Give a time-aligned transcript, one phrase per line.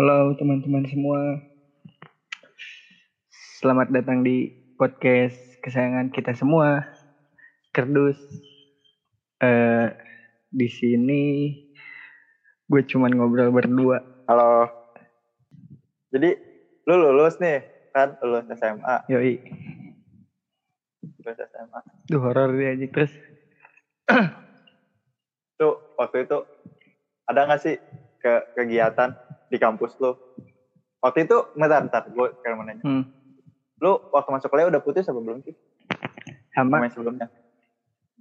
[0.00, 1.44] Halo teman-teman semua.
[3.60, 4.48] Selamat datang di
[4.80, 6.88] podcast kesayangan kita semua.
[7.68, 8.16] Kerdus.
[9.44, 9.92] Eh
[10.48, 11.52] di sini
[12.64, 14.00] gue cuman ngobrol berdua.
[14.24, 14.72] Halo.
[16.16, 16.32] Jadi
[16.88, 17.60] lu lulus nih
[17.92, 19.36] kan lulus SMA, Yoi.
[21.20, 21.80] lulus SMA.
[22.08, 23.12] Duh horor dia aja terus.
[25.60, 26.40] Tuh waktu itu
[27.28, 27.76] ada nggak sih
[28.16, 30.14] ke kegiatan di kampus lu?
[31.00, 32.84] Waktu itu bentar, bentar, gue kayak mau nanya.
[32.84, 33.04] Hmm.
[33.80, 35.56] Lu waktu masuk kuliah udah putus apa belum sih?
[36.52, 37.26] Sama Sama yang sebelumnya?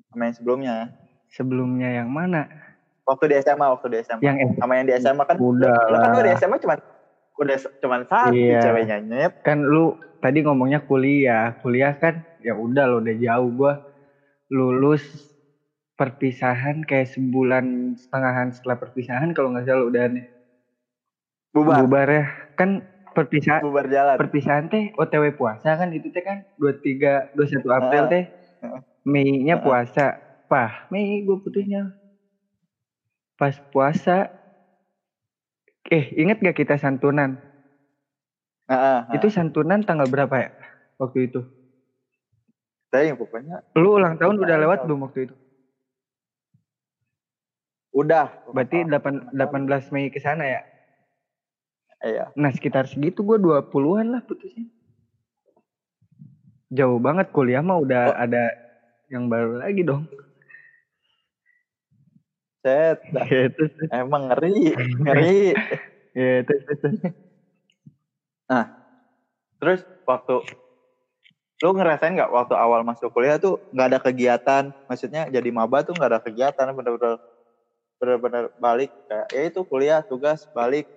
[0.10, 0.76] Sama yang sebelumnya?
[1.30, 2.50] sebelumnya yang mana?
[3.06, 4.18] Waktu di SMA, waktu di SMA.
[4.20, 5.38] Yang eh, Sama yang di SMA kan?
[5.38, 6.32] Udah Lu kan lu di.
[6.34, 6.76] SMA cuma
[7.38, 8.60] udah cuman satu Iya.
[8.60, 9.32] ceweknya nyet.
[9.46, 11.54] kan lu tadi ngomongnya kuliah.
[11.60, 13.74] Kuliah kan ya udah lo udah jauh gua
[14.50, 15.04] lulus
[15.94, 20.26] perpisahan kayak sebulan setengahan setelah perpisahan kalau nggak salah udah nih
[21.54, 22.26] Bubar, bubar ya.
[22.54, 22.86] Kan
[23.18, 24.16] perpisahan bubar jalan.
[24.22, 28.12] perpisahan teh OTW puasa kan itu teh kan 23 21 April Heeh.
[28.14, 28.24] teh.
[28.62, 28.82] Heeh.
[29.10, 29.66] Mei-nya Heeh.
[29.66, 30.06] puasa.
[30.50, 31.94] Pah Mei gue putusnya
[33.40, 34.30] pas puasa.
[35.98, 37.40] Eh inget gak kita santunan?
[38.68, 40.50] Heeh, itu santunan tanggal berapa ya?
[41.02, 41.42] Waktu itu.
[42.92, 43.62] Tapi pokoknya.
[43.78, 45.36] Lu ulang tahun udah lewat belum waktu itu?
[47.94, 48.30] Udah.
[48.54, 49.34] berarti 8, tahun.
[49.34, 50.62] 18 Mei ke sana ya
[52.00, 52.32] Iya.
[52.32, 54.72] nah sekitar segitu gue 20-an lah putusnya
[56.72, 58.16] jauh banget kuliah mah udah Oh.
[58.16, 58.54] ada
[59.10, 60.06] yang baru lagi dong
[62.60, 63.00] Set,
[63.32, 65.56] gitu emang ngeri, ngeri.
[66.12, 66.88] gitu gitu.
[69.60, 70.36] Terus waktu
[71.60, 75.92] lu ngerasain nggak waktu awal masuk kuliah tuh nggak ada kegiatan, maksudnya jadi maba tuh
[75.96, 77.20] nggak ada kegiatan, bener-bener
[78.00, 80.88] bener-bener balik kayak ya itu kuliah tugas balik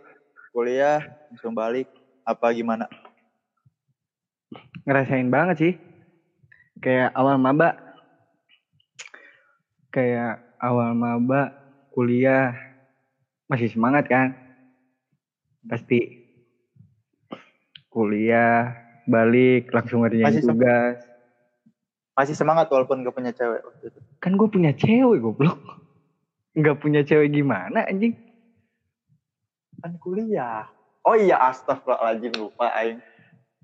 [0.53, 1.01] kuliah
[1.33, 1.89] langsung balik.
[2.23, 2.87] Apa gimana?
[4.83, 5.75] ngerasain banget sih.
[6.79, 7.75] Kayak awal maba.
[9.91, 11.55] Kayak awal maba
[11.91, 12.55] kuliah.
[13.47, 14.35] Masih semangat kan?
[15.67, 16.23] Pasti.
[17.93, 18.75] Kuliah
[19.05, 20.99] balik langsung ngerjain Masih sem- tugas.
[22.13, 24.01] Masih semangat walaupun gak punya cewek waktu itu.
[24.23, 25.59] kan gue punya cewek goblok.
[26.53, 28.13] Nggak punya cewek gimana anjing
[29.83, 30.71] Kan kuliah.
[31.03, 33.03] Oh iya astagfirullahaladzim lupa aing.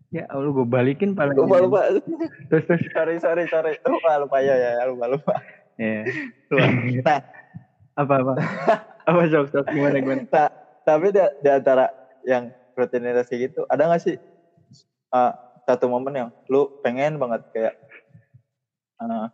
[0.08, 1.80] ya Allah gue balikin paling Lupa lupa.
[2.48, 3.72] terus terus sorry sorry sorry.
[3.86, 5.34] Lupa lupa ya ya lupa lupa.
[5.78, 6.02] ya
[6.50, 6.66] lupa.
[7.06, 7.20] Nah,
[7.98, 8.32] apa apa
[9.08, 10.48] apa sok sok gimana gimana Nah,
[10.86, 11.92] tapi di, di antara
[12.24, 14.16] yang rutinitas gitu, ada gak sih
[15.12, 15.32] uh,
[15.68, 17.74] satu momen yang lu pengen banget kayak
[19.02, 19.28] uh,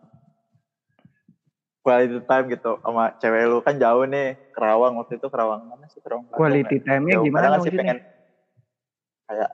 [1.85, 3.61] quality time gitu sama cewek lu.
[3.61, 4.97] Kan jauh nih Kerawang.
[4.97, 6.01] Waktu itu Kerawang mana sih?
[6.01, 6.97] Kerawang quality ya?
[6.97, 7.25] time-nya Jauh.
[7.29, 7.99] gimana sih pengen
[9.29, 9.51] kayak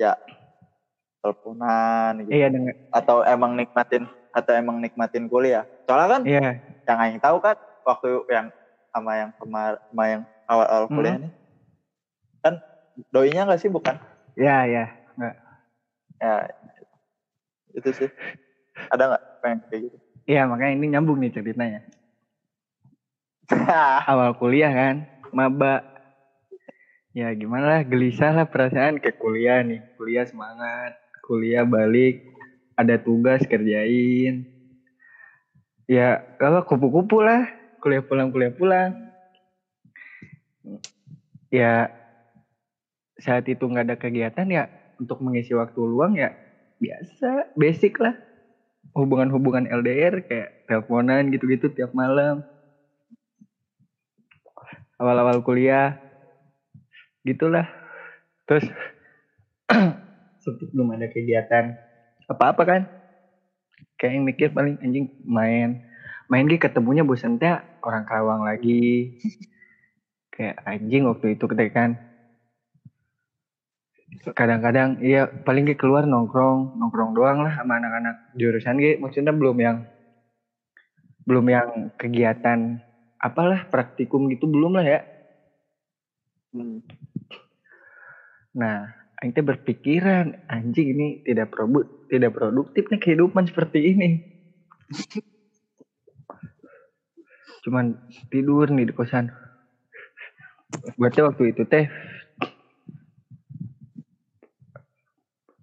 [0.00, 0.12] ya
[1.20, 2.32] teleponan gitu.
[2.32, 2.48] Iya
[2.88, 5.68] atau emang nikmatin atau emang nikmatin kuliah.
[5.84, 6.50] Soalnya kan iya.
[6.88, 8.48] yang aing tahu kan waktu yang
[8.88, 10.96] sama yang kemar sama yang awal-awal Hmm.
[10.96, 11.32] kuliah nih
[12.38, 12.54] kan
[13.12, 14.00] doinya nggak sih bukan
[14.38, 14.84] ya ya
[15.20, 15.36] nggak.
[16.18, 16.34] Ya
[17.76, 18.08] itu sih.
[18.88, 19.96] Ada nggak pengen kayak gitu
[20.28, 21.80] Iya makanya ini nyambung nih ceritanya.
[24.12, 25.80] Awal kuliah kan, maba.
[27.16, 29.80] Ya gimana lah, gelisah lah perasaan ke kuliah nih.
[29.96, 32.20] Kuliah semangat, kuliah balik,
[32.76, 34.44] ada tugas kerjain.
[35.88, 37.48] Ya kalau kupu-kupu lah,
[37.80, 38.92] kuliah pulang kuliah pulang.
[41.48, 41.88] Ya
[43.16, 44.64] saat itu nggak ada kegiatan ya
[45.00, 46.36] untuk mengisi waktu luang ya
[46.76, 48.27] biasa, basic lah
[48.96, 52.44] hubungan-hubungan LDR kayak teleponan gitu-gitu tiap malam.
[54.98, 56.00] Awal-awal kuliah
[57.22, 57.68] gitulah.
[58.48, 58.66] Terus
[60.72, 61.76] belum ada kegiatan
[62.28, 62.82] apa-apa kan.
[64.00, 65.84] Kayak yang mikir paling anjing main.
[66.28, 67.52] Main gitu ketemunya bosan teh
[67.84, 69.16] orang Karawang lagi.
[70.34, 72.07] Kayak anjing waktu itu kita kan
[74.34, 78.96] kadang-kadang iya paling ge keluar nongkrong nongkrong doang lah sama anak-anak jurusan ge.
[78.98, 79.76] Maksudnya belum yang
[81.28, 81.68] belum yang
[82.00, 82.80] kegiatan
[83.20, 85.00] apalah praktikum gitu belum lah ya.
[86.48, 86.80] Hmm.
[88.56, 88.88] nah
[89.20, 94.10] aing teh berpikiran anjing ini tidak produ tidak produktif nih kehidupan seperti ini.
[97.66, 98.00] Cuman
[98.32, 99.28] tidur nih di kosan.
[100.96, 101.84] Berarti waktu itu teh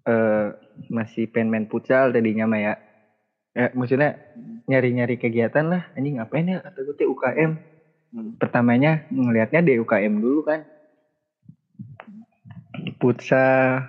[0.06, 0.48] eh
[0.90, 2.74] masih pengen main futsal tadinya mah ya.
[3.56, 4.19] Ya maksudnya
[4.69, 5.84] nyari-nyari kegiatan lah.
[5.98, 7.52] Anjing ngapain ya kata gue teh UKM.
[8.13, 8.31] Hmm.
[8.38, 10.62] Pertamanya ngelihatnya di UKM dulu kan.
[13.00, 13.86] futsal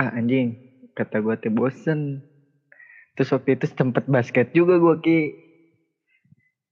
[0.00, 0.56] ah anjing
[0.96, 2.24] kata gue teh bosen
[3.14, 5.20] terus waktu itu sempet basket juga gue ki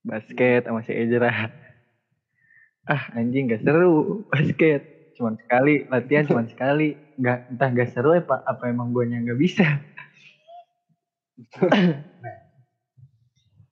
[0.03, 1.53] basket sama si Ejra
[2.89, 4.83] ah anjing gak seru basket
[5.21, 6.97] cuman sekali latihan cuman sekali.
[7.21, 9.85] Nggak entah gak seru apa apa emang gue nggak bisa?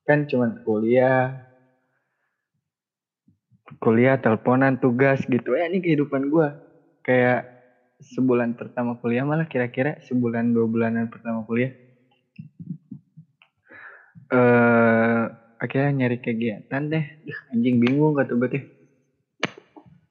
[0.05, 1.33] Kan cuman kuliah.
[3.81, 5.57] Kuliah teleponan tugas gitu.
[5.57, 6.53] Ya ini kehidupan gue
[7.01, 7.49] kayak
[7.99, 11.73] sebulan pertama kuliah malah kira-kira sebulan dua bulanan pertama kuliah.
[14.29, 15.23] Eh
[15.57, 17.05] akhirnya nyari kegiatan deh.
[17.49, 18.63] Anjing bingung kata gue teh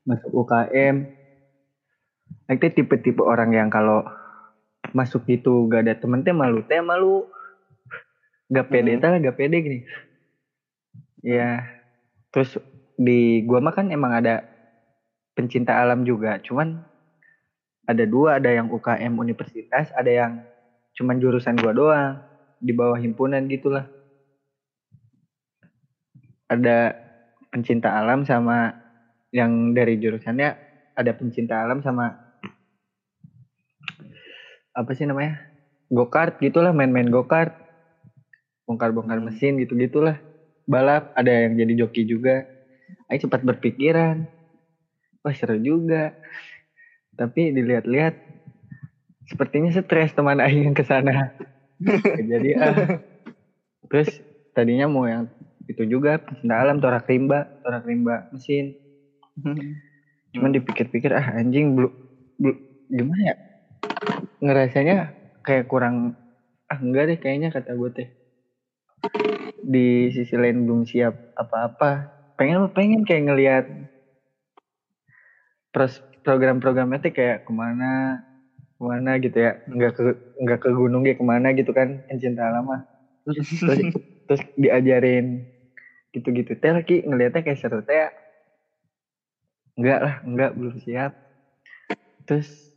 [0.08, 1.17] masuk UKM
[2.48, 4.08] itu tipe-tipe orang yang kalau
[4.96, 6.64] masuk gitu gak ada temen teh malu.
[6.64, 7.28] Teh malu.
[8.48, 9.20] Gak pede Hmm.
[9.20, 9.78] gak pede gini.
[11.20, 11.66] Ya
[12.32, 12.56] terus
[12.96, 14.48] di gua mah kan emang ada
[15.36, 16.40] pencinta alam juga.
[16.40, 16.80] Cuman
[17.84, 20.32] ada dua ada yang UKM universitas ada yang
[20.96, 22.16] cuman jurusan gua doang
[22.56, 23.84] di bawah himpunan gitulah.
[26.48, 26.96] Ada
[27.52, 28.72] pencinta alam sama
[29.36, 30.56] yang dari jurusannya
[30.96, 32.27] ada pencinta alam sama
[34.78, 35.42] apa sih namanya
[35.90, 37.50] go-kart gitulah main-main go-kart.
[38.68, 39.32] Bongkar-bongkar Hmm.
[39.32, 40.20] mesin gitu gitulah.
[40.68, 42.44] Balap ada yang jadi joki juga.
[43.10, 44.22] Ayo cepat berpikiran.
[45.24, 46.14] Wah seru juga.
[47.18, 48.14] Tapi dilihat-lihat
[49.26, 51.34] sepertinya stres teman Aing yang ke sana
[52.30, 52.76] jadi ah.
[53.88, 54.20] Terus
[54.52, 55.26] tadinya mau yang
[55.66, 58.76] itu juga pencinta alam torak rimba torak rimba mesin.
[60.36, 61.92] Cuman dipikir-pikir ah anjing belum
[62.38, 62.56] belum
[62.92, 63.36] gimana ya
[64.38, 66.14] ngerasanya kayak kurang
[66.68, 68.08] ah enggak deh kayaknya kata gue teh.
[69.64, 72.12] Di sisi lain belum siap apa-apa.
[72.38, 73.64] Pengen pengen kayak ngelihat
[76.22, 78.22] program-programnya teh kayak ke mana
[78.78, 79.58] ke mana gitu ya.
[79.66, 80.02] Nggak ke
[80.44, 82.82] nggak ke gunung ya ke mana gitu kan pencinta alam mah.
[83.26, 83.80] Terus terus,
[84.28, 85.42] terus diajarin
[86.14, 86.52] gitu-gitu.
[86.58, 88.12] Teh lagi ngelihatnya kayak seru teh.
[89.78, 91.12] Enggak lah enggak belum siap.
[92.28, 92.74] Terus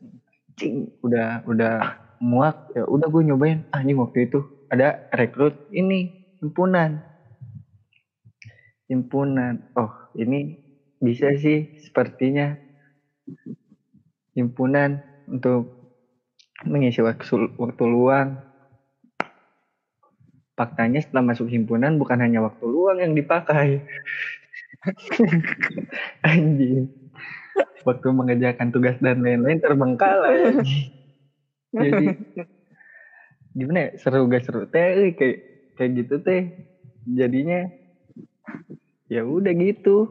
[0.62, 3.66] cing udah udah muak ya udah gue nyobain.
[3.74, 7.02] Ah ini waktu itu ada rekrut ini himpunan.
[8.86, 9.66] Himpunan.
[9.74, 10.62] Oh ini
[11.02, 12.54] bisa sih sepertinya
[14.38, 15.74] himpunan untuk
[16.70, 18.38] mengisi waktu, waktu luang.
[20.54, 23.82] Faktanya setelah masuk himpunan bukan hanya waktu luang yang dipakai.
[26.22, 27.01] Anjing
[27.84, 30.60] waktu mengerjakan tugas dan lain-lain terbengkalai.
[30.60, 30.86] Anjing.
[31.84, 32.06] jadi
[33.56, 34.68] gimana ya seru gak seru?
[34.68, 35.38] Teh eh, kayak
[35.76, 36.42] kayak gitu teh.
[37.08, 37.68] Jadinya
[39.12, 40.08] ya udah gitu.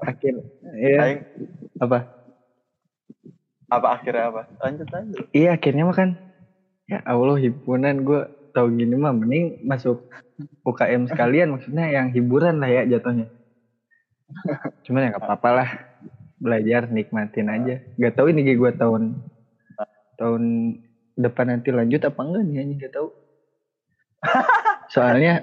[0.00, 0.40] Akhir
[0.76, 0.98] ya.
[1.00, 1.20] Aing
[1.80, 1.98] apa?
[3.68, 4.42] Apa akhirnya apa?
[4.60, 5.18] Lanjut aja.
[5.32, 6.10] iya akhirnya mah kan
[6.88, 8.04] ya Allah himpunan.
[8.04, 10.04] Gue tahu gini mah mending masuk
[10.64, 11.52] UKM sekalian.
[11.52, 13.28] Maksudnya yang hiburan lah ya jatuhnya.
[14.84, 15.70] Cuman ya gak apa-apa lah
[16.38, 17.74] belajar nikmatin aja.
[17.98, 19.14] Gak tahu ini gue tahun
[20.18, 20.42] tahun
[21.14, 23.08] depan nanti lanjut apa enggak nih anjing gak tahu.
[24.94, 25.42] Soalnya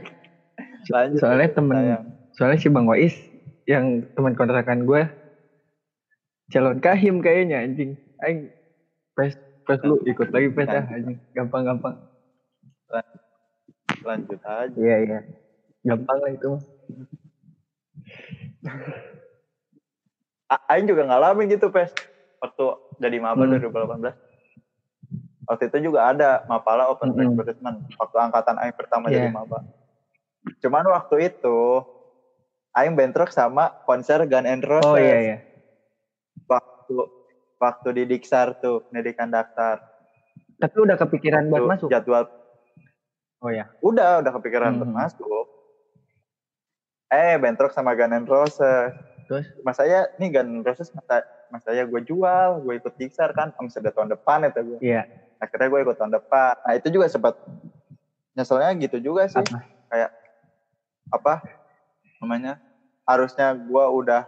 [0.89, 1.21] Lanjut.
[1.21, 2.05] soalnya temen sayang.
[2.33, 3.13] soalnya si Bang Wais
[3.69, 5.05] yang teman kontrakan gue
[6.49, 7.95] calon kahim kayaknya anjing.
[8.25, 8.49] Aing
[9.13, 11.17] pes pes lu ikut lagi pes ah anjing.
[11.37, 11.95] Gampang gampang
[14.01, 14.73] Lanjut aja.
[14.75, 15.19] iya iya.
[15.85, 16.61] Gampang lah itu mah
[20.67, 21.95] Aing juga ngalamin gitu, Pes.
[22.37, 22.63] Waktu
[22.97, 23.51] jadi maba Hmm.
[23.53, 24.15] 2018.
[25.43, 27.35] Waktu itu juga ada Mapala Open Hmm.
[27.35, 27.87] Recruitment.
[27.95, 29.19] Waktu angkatan Aing pertama Iya.
[29.19, 29.63] jadi maba.
[30.59, 31.57] Cuman waktu itu
[32.71, 34.85] Aing bentrok sama konser Gun and Roses.
[34.85, 35.37] oh iya iya
[36.45, 36.95] Waktu
[37.57, 39.79] waktu di Diksar tuh, pendidikan daftar.
[40.57, 42.25] tapi udah kepikiran buat Tuh, masuk Jadwal
[43.39, 44.93] oh ya udah udah kepikiran buat Hmm.
[44.95, 45.45] masuk.
[47.07, 48.93] Eh, bentrok sama Gun and Roses.
[49.31, 49.47] Terus?
[49.63, 53.55] Mas saya nih Gun and Roses masa mas saya gue jual, gue ikut Diksar kan,
[53.55, 54.79] om sudah tahun depan itu gue.
[54.83, 55.07] iya.
[55.39, 56.53] Akhirnya gue ikut tahun depan.
[56.59, 57.39] Nah itu juga sempat
[58.35, 59.39] nyeselnya gitu juga sih.
[59.39, 59.59] Apa?
[59.87, 60.11] kayak
[61.11, 61.33] apa
[62.23, 62.55] namanya
[63.03, 64.23] harusnya gue udah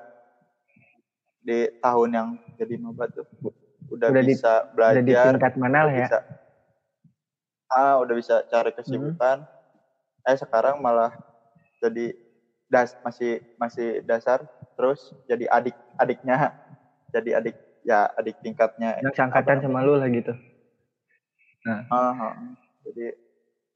[1.40, 3.24] di tahun yang jadi maba tuh
[3.92, 6.08] udah, Udah di- bisa udah di belajar tingkat mana lah ya?
[6.08, 6.18] bisa
[7.72, 9.44] ah udah bisa cari kesibukan
[10.24, 11.12] eh sekarang malah
[11.80, 12.12] jadi
[12.68, 16.53] das masih masih dasar terus jadi adik adiknya.
[17.13, 18.98] Jadi adik ya adik tingkatnya.
[19.03, 20.34] Yang seangkatan sama lu lah gitu.
[21.63, 22.36] Ah, ah.
[22.84, 23.15] jadi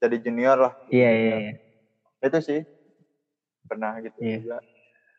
[0.02, 0.72] jadi junior lah.
[0.90, 1.52] Iya iya iya.
[2.20, 2.60] Itu sih.
[3.68, 4.36] Pernah gitu Iya.
[4.42, 4.58] juga.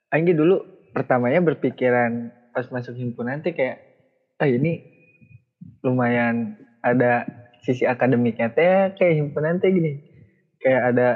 [0.09, 0.61] Anggi dulu
[0.93, 3.77] pertamanya berpikiran pas masuk himpunan tuh kayak
[4.41, 4.81] ah ini
[5.85, 7.27] lumayan ada
[7.61, 10.01] sisi akademiknya teh kayak himpunan teh gini.
[10.59, 11.07] Kayak ada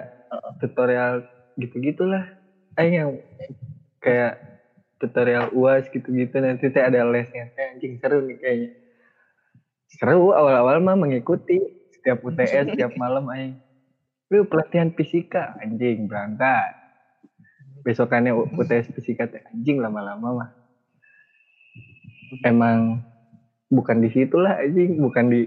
[0.62, 1.26] tutorial
[1.60, 2.26] gitu gitulah
[2.74, 3.22] ah yang
[4.02, 4.42] kayak
[5.04, 7.52] tutorial uas gitu-gitu nanti teh ada lesnya.
[7.52, 8.72] Teh anjing seru nih kayaknya.
[9.92, 11.60] Seru awal-awal mah mengikuti
[11.92, 13.60] setiap UTS setiap malam aing.
[14.32, 16.72] Lu pelatihan fisika anjing berangkat.
[17.84, 20.50] Besokannya UTS fisika teh anjing lama-lama mah.
[22.48, 23.04] Emang
[23.68, 25.42] bukan di situ lah anjing bukan di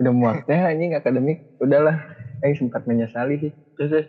[0.00, 1.44] udah muaknya anjing akademik.
[1.60, 2.00] Udahlah
[2.40, 3.52] aing sempat menyesali sih.
[3.76, 4.08] Terus terus.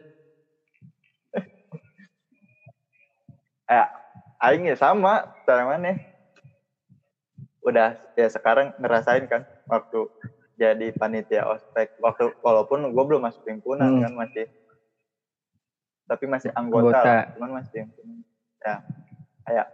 [3.67, 3.83] eh
[4.45, 5.97] aing ya sama cara mana?
[7.61, 10.05] Udah ya sekarang ngerasain kan waktu
[10.55, 11.91] jadi panitia ospek.
[11.97, 14.03] Waktu walaupun gue belum masuk himpunan Hmm.
[14.03, 14.45] kan masih
[16.05, 17.01] tapi masih anggota, Anggota.
[17.01, 18.21] lah, cuman masih himpunan
[18.61, 18.75] ya
[19.41, 19.67] kayak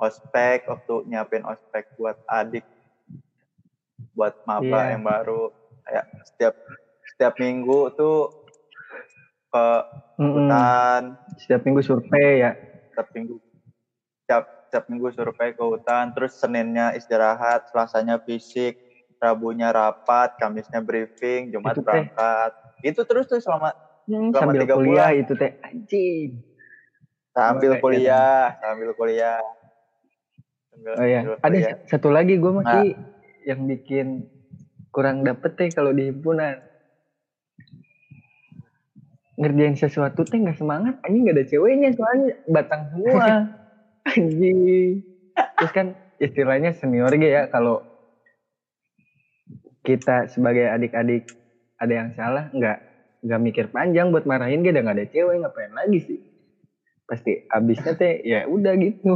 [0.00, 2.64] ospek waktu nyiapin ospek buat adik
[4.16, 4.96] buat maba Iya.
[4.96, 5.52] yang baru.
[5.84, 6.54] Kayak setiap
[7.04, 8.32] setiap minggu tuh
[9.52, 9.66] ke
[10.16, 11.02] hutan.
[11.36, 12.56] Setiap minggu survei ya.
[12.88, 13.36] Setiap minggu
[14.24, 18.80] setiap setiap minggu survei ke hutan terus seninnya istirahat selasanya fisik
[19.20, 21.86] rabunya rapat kamisnya briefing jumat Itu teh.
[21.86, 22.50] berangkat.
[22.80, 25.16] Itu terus tuh selama Hmm, Selama sambil tiga kuliah bulan.
[25.16, 25.50] itu teh.
[25.60, 26.30] Anjing.
[27.30, 29.40] Sambil kuliah sambil kuliah.
[30.68, 31.76] Sambil, oh ya sambil ada kuliah.
[31.88, 32.86] satu lagi gue masih
[33.44, 34.28] yang bikin
[34.90, 36.60] kurang dapet teh kalau di himpunan.
[39.34, 41.00] Ngerjain sesuatu teh nggak semangat.
[41.00, 42.32] Anjing nggak ada ceweknya soalnya.
[42.44, 43.24] Batang semua
[44.08, 45.02] anjing.
[45.34, 45.86] Terus kan
[46.20, 47.82] istilahnya senior gitu ya kalau
[49.84, 51.28] kita sebagai adik-adik
[51.76, 52.78] ada yang salah nggak
[53.24, 56.20] nggak mikir panjang buat marahin dia udah nggak ada cewek ngapain lagi sih?
[57.04, 59.12] Pasti abisnya teh ya udah gitu.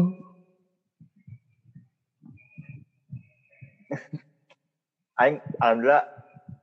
[5.19, 6.05] Aing alhamdulillah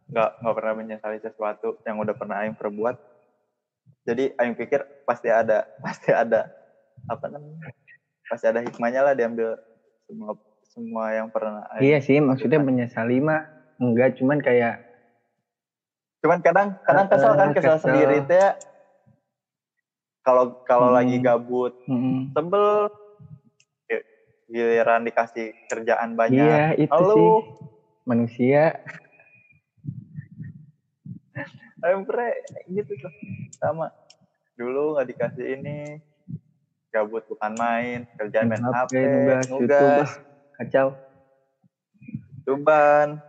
[0.05, 2.95] nggak nggak pernah menyesali sesuatu yang udah pernah Aing perbuat.
[4.05, 6.49] Jadi Aing pikir pasti ada pasti ada
[7.09, 7.73] apa namanya
[8.25, 9.53] pasti ada hikmahnya lah diambil
[10.05, 10.33] semua
[10.65, 13.45] semua yang pernah iya sih maksudnya menyesali mah
[13.77, 14.81] enggak cuman kayak
[16.19, 17.83] cuman kadang kadang kesel kan kesel kesel.
[17.85, 18.49] sendiri teh ya.
[20.25, 20.97] kalau kalau Hmm.
[20.97, 22.89] lagi gabut mm, sebel
[23.85, 24.07] Gi-
[24.49, 27.13] giliran dikasih kerjaan banyak iya itu Halo.
[27.13, 27.29] sih
[28.03, 28.73] manusia
[31.85, 32.33] Empre
[32.65, 33.13] gitu tuh
[33.53, 33.93] sama
[34.57, 36.01] dulu nggak dikasih ini
[36.95, 38.93] gabut bukan main kerjaan main HP,
[39.51, 40.07] nugas,
[40.55, 40.95] kacau.
[42.47, 43.19] Tuban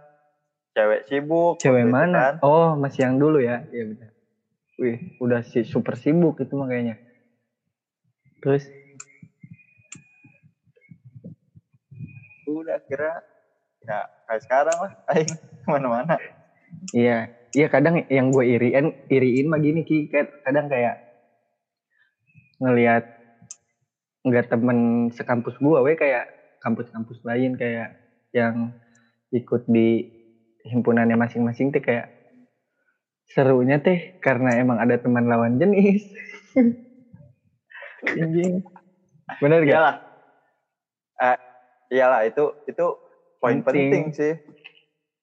[0.70, 2.36] cewek sibuk cewek mana?
[2.38, 2.46] kan.
[2.46, 3.66] oh masih yang dulu ya?
[3.66, 4.10] Iya benar.
[4.78, 7.00] Wih udah si super sibuk itu mah kayaknya.
[8.38, 8.62] Terus?
[12.46, 13.18] Udah kira.
[13.82, 14.92] Ya kayak sekarang lah.
[15.10, 16.14] Aing ke mana-mana
[16.90, 20.98] Iya, iya kadang yang gue iriin, iriin mah gini ki, Kayak- kadang kayak
[22.58, 23.06] ngelihat
[24.26, 26.26] nggak temen sekampus gue, we kayak
[26.58, 27.94] kampus-kampus lain kayak
[28.34, 28.74] yang
[29.30, 30.10] ikut di
[30.66, 32.10] himpunannya masing-masing teh kayak
[33.30, 36.10] serunya teh karena emang ada teman lawan jenis.
[38.06, 38.62] Anjing.
[39.42, 39.74] Bener gak?
[39.74, 39.94] iyalah
[41.18, 41.36] eh,
[41.90, 42.86] iyalah itu itu
[43.42, 43.90] poin Penting.
[43.90, 44.04] penting.
[44.14, 44.34] sih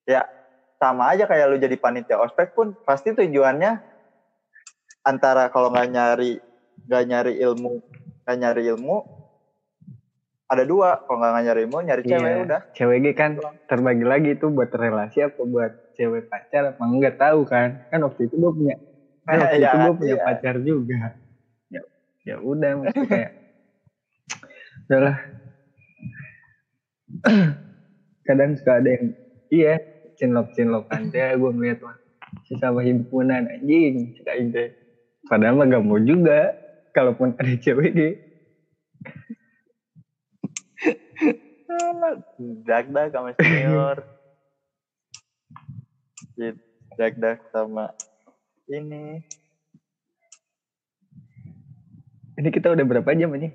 [0.03, 0.27] ya
[0.75, 3.79] sama aja kayak lu jadi panitia ospek pun pasti tujuannya
[5.07, 6.43] antara kalau nggak nyari
[6.87, 7.79] nggak nyari ilmu
[8.23, 8.97] nggak nyari ilmu
[10.47, 12.43] ada dua kalau nggak nyari ilmu nyari cewek Iya.
[12.45, 13.31] udah Cewek kan
[13.67, 17.81] terbagi lagi itu buat relasi apa buat cewek pacar apa enggak tahu kan?
[17.89, 18.75] Kan waktu itu gue punya
[19.23, 20.25] kan waktu Iya, itu gue punya iya.
[20.25, 20.99] pacar juga.
[21.71, 21.81] Ya,
[22.27, 23.31] ya udah maksudnya kayak
[24.89, 25.17] udahlah.
[28.27, 29.05] Kadang suka ada yang
[29.51, 29.73] iya
[30.15, 31.51] cinlok cinlokan teh gue
[31.81, 31.95] wah
[32.49, 34.73] sesama himpunan anjing aing teh.
[35.29, 36.51] Padahal mah gak mau juga
[36.93, 38.01] kalaupun ada cewek G.
[42.63, 43.97] dak dak sama senior
[46.95, 47.89] dak dak sama
[48.69, 49.25] ini
[52.33, 53.53] Ini kita udah berapa jam ini?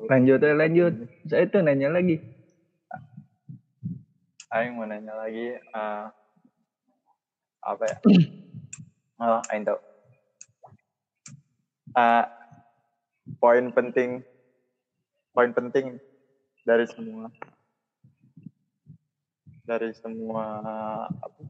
[0.00, 0.94] Lanjut ya lanjut.
[1.28, 2.16] Saya tuh nanya lagi.
[4.50, 6.04] Aing mau nanya lagi eh,
[7.62, 7.96] apa ya?
[9.20, 9.76] Oh, Aing tahu.
[11.90, 12.24] Eh,
[13.42, 14.22] poin penting,
[15.34, 15.98] poin penting
[16.62, 17.26] dari semua,
[19.66, 20.46] dari semua
[21.10, 21.40] apa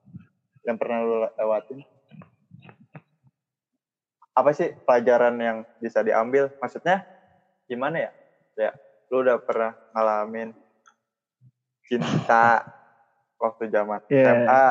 [0.65, 1.85] yang pernah lu lewatin.
[4.33, 6.49] Apa sih pelajaran yang bisa diambil?
[6.57, 7.05] Maksudnya
[7.69, 8.13] gimana ya?
[8.57, 8.71] ya
[9.13, 10.57] lu udah pernah ngalamin
[11.85, 12.65] cinta
[13.37, 14.01] waktu zaman.
[14.09, 14.65] SMA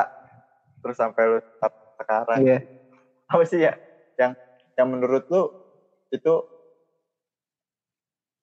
[0.80, 1.38] terus sampai lu
[2.00, 2.58] sekarang Iya.
[3.28, 3.76] apa sih ya
[4.16, 4.32] yang
[4.80, 5.59] yang menurut lu
[6.10, 6.34] itu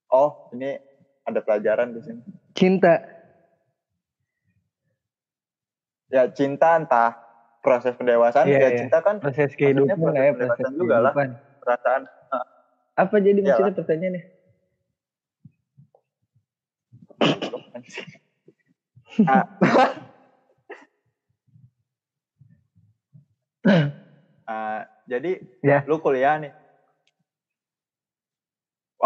[0.09, 0.79] oh ini
[1.23, 2.21] ada pelajaran di sini
[2.55, 2.95] Cinta.
[6.07, 7.19] ya cinta entah
[7.59, 8.79] proses pendewasaan Iya, ya iya.
[8.79, 11.11] cinta kan Proses kehidupan proses ya, proses pendewasaan juga lah.
[11.13, 11.27] kehidupan.
[11.59, 12.01] perasaan
[12.97, 13.45] Apa jadi Iyalah.
[13.45, 14.23] maksudnya pertanyaannya?
[19.27, 19.43] Ah.
[24.47, 25.83] Ah, jadi Ya.
[25.83, 26.55] lu kuliah nih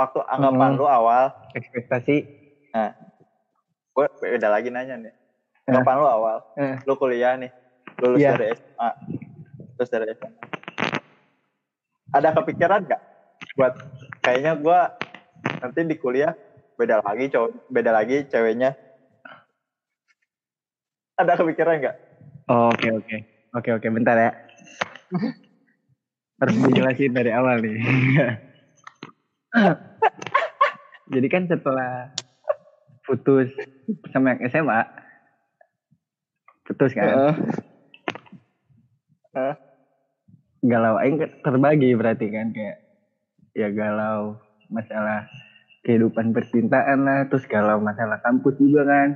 [0.01, 0.75] waktu anggapan Hmm.
[0.75, 2.15] lu awal Ekspektasi.
[3.91, 5.67] gue beda lagi nanya nih Eh.
[5.67, 6.75] anggapan lu awal Eh.
[6.81, 7.51] lu kuliah nih
[7.97, 8.29] lulus Iya.
[8.33, 8.89] dari SMA
[9.71, 10.45] lulus dari SMA
[12.11, 13.01] ada kepikiran gak
[13.53, 13.73] buat
[14.19, 14.79] kayaknya gue
[15.59, 16.33] nanti di kuliah
[16.73, 18.73] beda lagi cowok beda lagi ceweknya
[21.13, 21.97] ada kepikiran gak
[22.47, 23.15] Oh, Oke oke
[23.53, 24.31] oke oke bentar ya.
[26.41, 27.79] Harus dijelasin dari awal nih.
[31.11, 32.07] Jadi kan setelah
[33.03, 33.51] putus
[34.15, 34.81] sama yang SMA,
[36.63, 37.35] putus kan,
[39.35, 39.55] Heeh.
[40.63, 42.79] galau aing terbagi berarti kan kayak
[43.51, 44.39] ya galau
[44.71, 45.27] masalah
[45.83, 49.09] kehidupan percintaan lah, terus galau masalah kampus juga kan,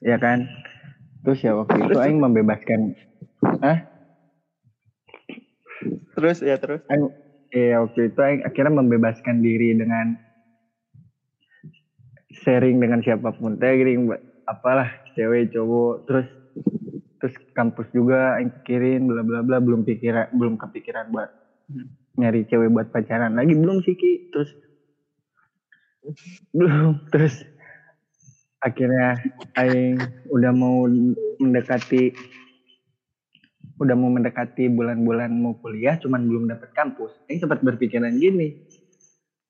[0.00, 0.48] ya kan.
[1.28, 2.96] Terus ya waktu itu aing membebaskan,
[3.60, 3.84] ah
[6.16, 6.80] terus ya terus?
[6.88, 7.12] Aing,
[7.52, 10.16] iya waktu itu akhirnya membebaskan diri dengan
[12.32, 13.60] sharing dengan siapa pun.
[13.60, 14.08] Teh gini,
[14.48, 16.28] apalah cewek cowok terus
[17.20, 21.30] terus kampus juga Aing pikirin bla bla bla belum pikiran belum kepikiran buat
[22.18, 23.54] nyari cewek buat pacaran lagi.
[23.54, 24.32] Belum sih Ki.
[24.32, 24.50] Terus
[26.50, 27.04] belum.
[27.12, 27.44] Terus
[28.64, 29.20] akhirnya
[29.54, 30.00] Aing
[30.32, 30.88] udah mau
[31.38, 32.16] mendekati
[33.82, 37.18] udah mau mendekati bulan-bulan mau kuliah cuman belum dapet kampus.
[37.26, 38.54] Aing sempat berpikiran gini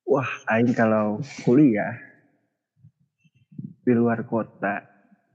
[0.09, 1.95] wah Aing kalau kuliah
[3.83, 4.83] di luar kota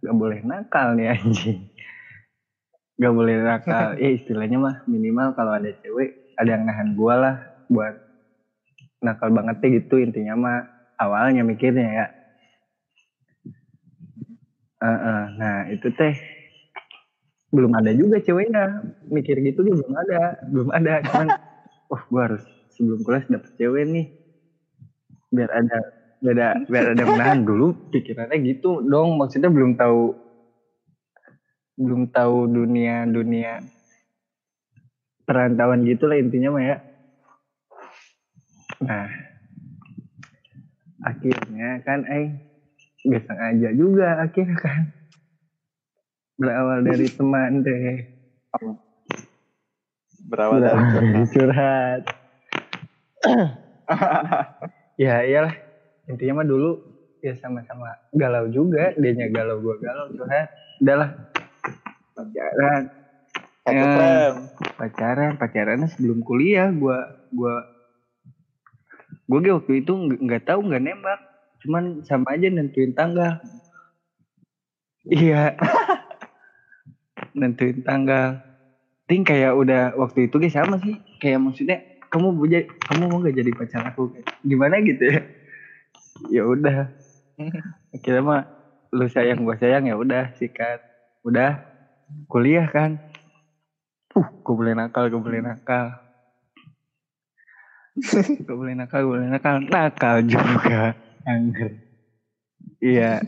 [0.02, 1.68] gak boleh nakal nih anjing.
[2.98, 3.94] Gak boleh nakal.
[4.02, 7.36] Ya istilahnya mah minimal kalau ada cewek ada yang nahan gua lah
[7.70, 7.98] buat
[9.02, 10.58] nakal banget deh gitu intinya mah
[10.98, 12.08] awalnya mikirnya ya.
[14.78, 16.14] Heeh, nah itu teh
[17.54, 18.84] belum ada juga ceweknya.
[19.08, 20.22] Mikir gitu dia belum ada.
[20.48, 20.94] Belum ada.
[21.06, 21.28] Cuman
[21.92, 22.44] wah gua harus
[22.76, 24.08] sebelum kuliah dapet cewek nih.
[25.32, 25.78] Biar ada
[26.18, 29.20] biar ada biar ada menahan dulu pikirannya gitu dong.
[29.22, 30.28] Maksudnya belum tahu
[31.78, 33.62] belum tahu dunia dunia
[35.30, 36.78] perantauan gitu lah intinya mah ya
[38.82, 39.06] nah
[41.06, 42.34] akhirnya kan eh
[43.06, 44.90] gak sengaja juga akhirnya kan
[46.38, 48.06] berawal dari teman deh.
[50.30, 52.02] Berawal dari Berawal curhat.
[55.04, 55.56] ya iyalah.
[56.08, 56.70] Intinya mah dulu
[57.26, 58.94] ya sama-sama galau juga.
[58.96, 60.48] Dianya galau gua galau curhat.
[60.80, 61.10] Udahlah
[62.14, 62.82] pacaran.
[63.68, 64.32] Satu Ya.
[64.80, 65.32] pacaran.
[65.42, 67.66] Pacarannya sebelum kuliah gua gua
[69.28, 71.20] gua waktu itu nggak tahu nggak nembak.
[71.66, 73.42] Cuman sama aja nentuin tanggal.
[75.08, 75.56] Iya
[77.38, 78.42] nentuin tanggal.
[79.08, 80.98] Ting kayak udah waktu itu ge sama sih.
[81.22, 81.78] Kayak maksudnya
[82.10, 84.12] kamu mau jadi kamu mau gak jadi pacar aku?
[84.44, 85.22] Gimana gitu ya?
[86.34, 86.90] Ya udah.
[87.94, 88.42] Akhirnya mah
[88.90, 90.82] lu sayang gua sayang ya udah sikat.
[91.22, 91.62] Udah
[92.28, 93.00] kuliah kan.
[94.18, 95.94] Uh gue boleh nakal gue boleh nakal
[98.42, 100.98] gue boleh nakal gue boleh nakal nakal juga.
[101.28, 101.78] Angger.
[102.82, 103.22] Iya.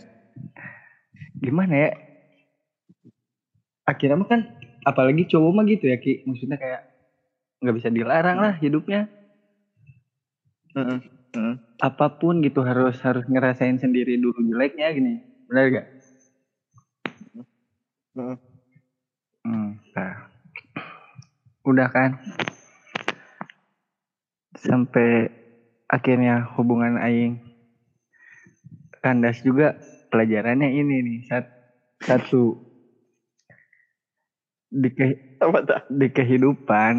[1.40, 1.92] Gimana ya
[3.90, 4.42] akhirnya mah kan
[4.86, 6.86] apalagi cowok mah gitu ya ki maksudnya kayak
[7.66, 9.10] nggak bisa dilarang lah hidupnya
[10.78, 11.02] Mm-mm.
[11.34, 11.56] Mm-mm.
[11.82, 15.88] apa pun gitu harus harus ngerasain sendiri dulu jeleknya gini benar gak?
[18.14, 18.38] Mm-mm.
[19.40, 20.30] Hmm, nah.
[21.66, 22.12] udah kan
[24.54, 25.32] sampai
[25.90, 27.42] akhirnya hubungan aing
[29.02, 29.74] kandas juga
[30.14, 31.56] pelajarannya ini nih sat-
[32.04, 32.69] satu
[34.70, 36.94] di ke- apa tak di kehidupan.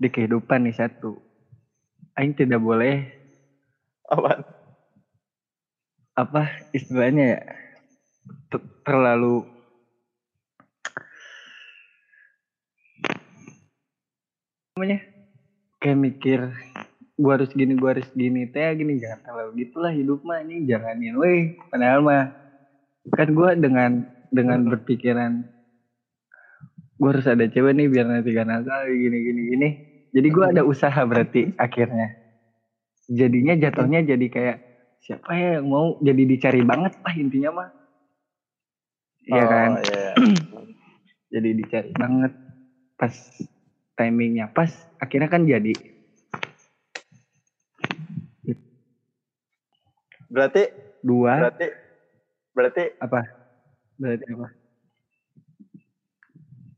[0.00, 1.16] Di kehidupan nih satu.
[2.16, 3.08] Aing tidak boleh
[4.08, 4.44] apa?
[6.16, 7.40] Apa istilahnya ya?
[8.52, 9.44] Ter- terlalu
[14.76, 15.00] namanya?
[15.80, 16.40] Kayak mikir
[17.16, 18.48] gua harus gini gua harus gini.
[18.48, 21.16] Teh gini jangan terlalu gitulah hidup mah ini jalanin.
[21.16, 22.24] Weh padahal mah
[23.16, 25.59] kan gua dengan dengan berpikiran
[27.00, 29.68] gua harus ada cewek nih biar nanti gak nakal gini gini gini.
[30.12, 32.12] Jadi gua ada usaha berarti akhirnya.
[33.08, 34.56] Jadinya jatuhnya jadi kayak
[35.00, 35.96] siapa ya yang mau?
[36.04, 37.68] Jadi dicari banget lah intinya mah.
[39.24, 39.70] Iya kan?
[39.72, 40.12] Oh, iya.
[41.32, 42.32] jadi dicari banget.
[43.00, 43.14] Pas
[43.96, 44.68] timingnya pas
[45.00, 45.72] akhirnya kan jadi.
[50.28, 50.62] Berarti
[51.00, 51.48] dua.
[51.48, 51.66] berarti
[52.52, 53.20] berarti apa?
[53.96, 54.59] Berarti apa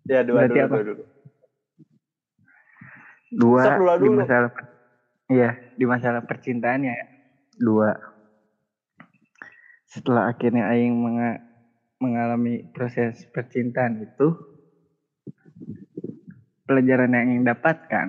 [0.06, 0.74] ya dua Berarti dulu, apa?
[0.74, 1.02] dua dulu.
[3.32, 4.50] dua Stop dulu, di masalah
[5.32, 7.06] iya di masalah percintaannya ya.
[7.56, 7.96] dua
[9.88, 11.44] setelah akhirnya Aing menga-
[12.00, 14.32] mengalami proses percintaan itu
[16.64, 18.08] pelajaran yang Aing dapatkan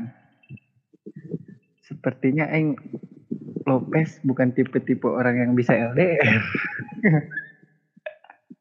[1.83, 2.75] sepertinya Aing
[3.63, 6.33] Lopez bukan tipe-tipe orang yang bisa LDR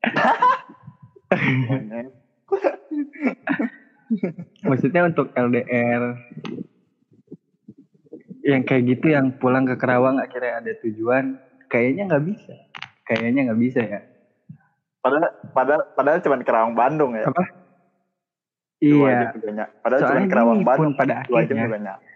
[4.68, 6.18] maksudnya untuk LDR
[8.42, 11.38] yang kayak gitu yang pulang ke Kerawang akhirnya ada tujuan
[11.70, 12.54] kayaknya nggak bisa.
[13.06, 14.00] Kayaknya nggak bisa ya.
[15.02, 17.26] Padahal padahal padahal cuma Kerawang Bandung ya.
[17.26, 17.44] apa?
[18.82, 19.30] Dua iya.
[19.30, 19.66] nyampe.
[19.82, 21.66] Padahal cuma Kerawang Bandung pada dua akhirnya.
[21.70, 22.06] nyampe.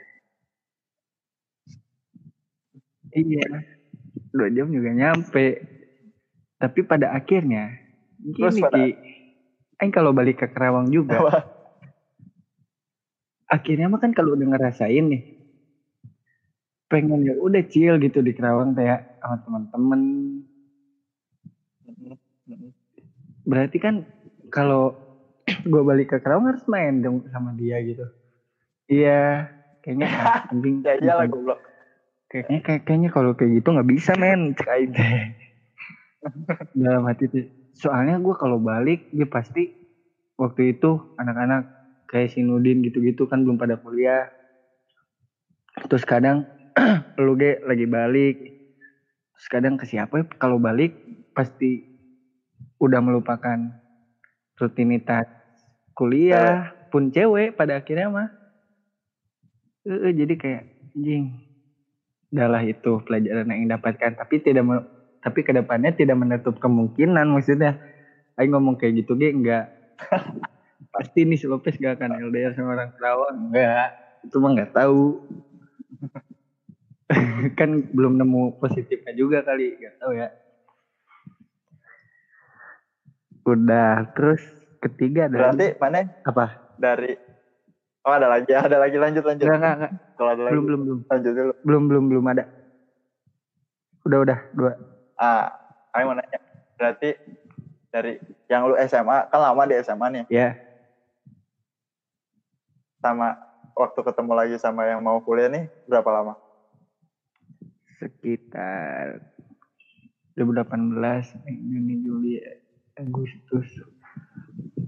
[3.16, 3.46] iya.
[4.34, 5.46] Dua jam juga nyampe.
[6.56, 7.70] Tapi pada akhirnya
[8.34, 9.15] Terus gini pada- ki
[9.76, 11.20] Aing kalau balik ke Kerawang juga.
[11.20, 11.40] Apa?
[13.46, 15.22] akhirnya mah kan kalau udah ngerasain nih
[16.90, 20.00] pengen ya udah chill gitu di Kerawang teh ya sama teman-teman.
[23.46, 24.02] Berarti kan
[24.50, 24.98] kalau
[25.70, 28.02] gue balik ke Kerawang harus main dong sama dia gitu.
[28.90, 30.06] Iya kayaknya
[30.50, 31.60] anjing Ya iyalah bukan- goblok.
[32.26, 34.58] kayaknya kayak, kayaknya kalau kayak gitu nggak bisa men.
[34.58, 35.06] Cek aja.
[36.74, 39.76] Dalam hati tuh soalnya gue kalau balik dia pasti
[40.40, 41.68] waktu itu anak-anak
[42.08, 44.32] kayak si Nudin gitu-gitu kan belum pada kuliah.
[45.86, 46.48] Terus kadang
[47.24, 48.36] lu ge lagi balik.
[49.36, 50.96] Terus kadang ke siapa ya, kalau balik
[51.36, 51.84] pasti
[52.80, 53.60] udah melupakan
[54.56, 55.28] rutinitas
[55.92, 58.28] kuliah pun cewek pada akhirnya mah.
[59.84, 60.62] Eh, jadi kayak
[60.96, 61.24] anjing
[62.32, 64.16] adalah itu pelajaran yang dapatkan.
[64.16, 64.64] Tapi tidak
[65.24, 67.78] tapi ke depannya tidak menutup kemungkinan maksudnya.
[68.36, 69.72] Aing ngomong kayak gitu ge enggak
[70.92, 75.22] pasti nih si Lopez gak akan LDR sama orang Kerawang enggak itu mah nggak tahu.
[77.58, 80.28] Kan belum nemu positifnya juga kali nggak tahu ya.
[83.46, 84.42] Udah terus
[84.82, 86.58] ketiga ada Berarti mana apa?
[86.76, 87.14] Dari
[88.06, 89.46] Oh ada lagi, ada lagi lanjut lanjut.
[89.50, 89.92] enggak enggak, enggak.
[90.14, 90.98] Kalau ada lagi belum belum belum.
[91.10, 91.52] lanjut dulu.
[91.66, 92.44] belum belum belum ada.
[94.06, 94.72] Udah udah dua
[95.16, 95.48] Ah,
[95.96, 96.38] Aing mau nanya.
[96.76, 97.16] Berarti
[97.96, 98.20] dari
[98.52, 100.52] yang lu SMA kan lama di SMA nih ya
[103.00, 103.32] sama
[103.72, 106.34] waktu ketemu lagi sama yang mau kuliah nih berapa lama?
[107.96, 109.24] sekitar
[110.36, 111.00] 2018
[111.48, 112.34] Juni Juli
[112.92, 113.72] Agustus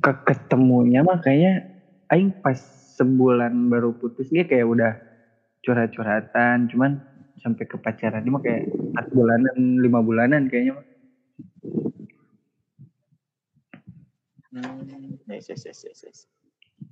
[0.04, 1.64] ke ketemunya mah kayaknya
[2.12, 2.60] aing pas
[3.00, 4.92] sebulan baru putus dia kayak udah
[5.64, 7.00] curhat-curhatan cuman
[7.38, 10.86] sampai ke pacaran dia mah kayak 4 bulanan 5 bulanan kayaknya mah.
[14.48, 16.18] Hmm, yes, yes, yes, yes, yes.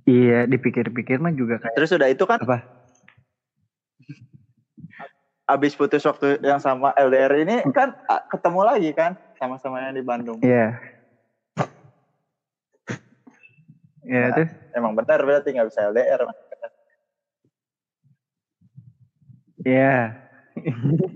[0.07, 2.59] iya dipikir-pikir mah juga kayak Terus udah itu kan apa
[5.47, 10.03] abis putus waktu yang sama LDR ini kan ah, ketemu lagi kan sama-sama yang di
[10.03, 10.39] Bandung.
[10.43, 10.75] iya
[14.07, 14.35] ya Nah.
[14.35, 16.21] terus Emang benar berarti nggak bisa LDR.
[16.27, 16.37] Mas.
[19.65, 20.26] iya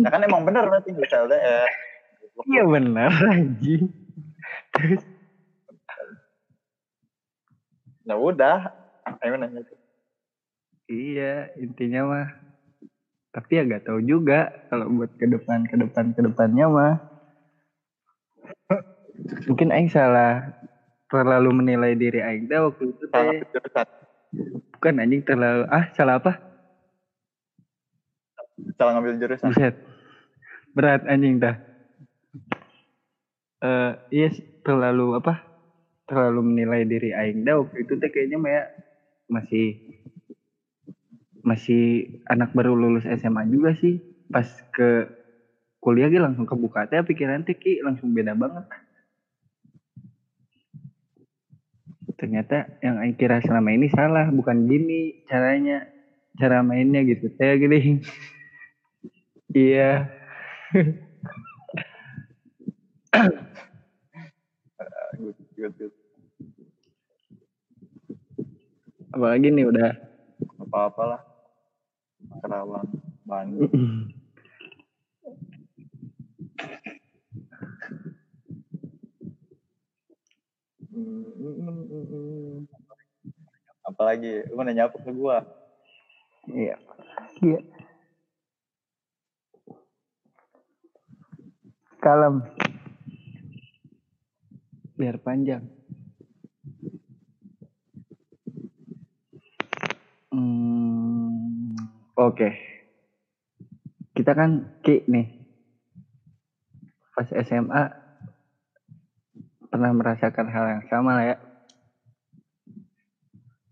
[0.01, 1.69] Ya kan emang benar berarti bisa LDR.
[2.47, 3.91] iya benar anjing
[4.71, 5.03] terus
[8.01, 8.73] Ya udah,
[9.21, 9.61] ayo nanya.
[10.89, 12.27] Iya, intinya mah.
[13.31, 16.95] Tapi ya gak tahu juga kalau buat ke depan ke depan ke depannya mah.
[19.47, 20.51] Mungkin aing salah
[21.07, 23.87] terlalu menilai diri aing teh waktu itu Salah jurusan,
[24.75, 26.50] Bukan anjing terlalu ah salah apa?
[28.81, 29.53] Salah ngambil jurusan.
[29.53, 29.77] Buset.
[30.73, 31.61] Berat anjing dah.
[33.61, 35.37] Eh, iya sih, terlalu apa?
[36.09, 38.63] Terlalu menilai diri aing dah waktu itu teh kayaknya mah ya
[39.29, 39.77] masih
[41.45, 44.01] masih anak baru lulus SMA juga sih.
[44.33, 45.05] Pas ke
[45.77, 48.65] kuliah gitu langsung kebuka teh pikiran teh ki langsung beda banget.
[52.17, 55.85] Ternyata yang aing kira selama ini salah, bukan gini caranya,
[56.37, 57.29] cara mainnya gitu.
[57.37, 58.01] Teh gini.
[59.55, 60.07] Iya
[65.19, 65.93] good, good, good.
[69.11, 70.11] apalagi nih udah
[70.71, 71.19] Apa-apalah.
[72.39, 72.87] Kerawang,
[73.27, 73.67] Bandung.
[83.83, 85.43] Apalagi, lu nanya apa ke gua?
[86.49, 86.73] iya
[87.45, 87.61] iya
[92.01, 92.41] kalem
[94.97, 95.63] biar panjang
[100.31, 101.75] Hmm,
[102.15, 102.49] oke.
[104.15, 105.27] Kita kan Ki nih.
[107.11, 107.83] Pas SMA
[109.67, 111.37] pernah merasakan hal yang sama lah ya.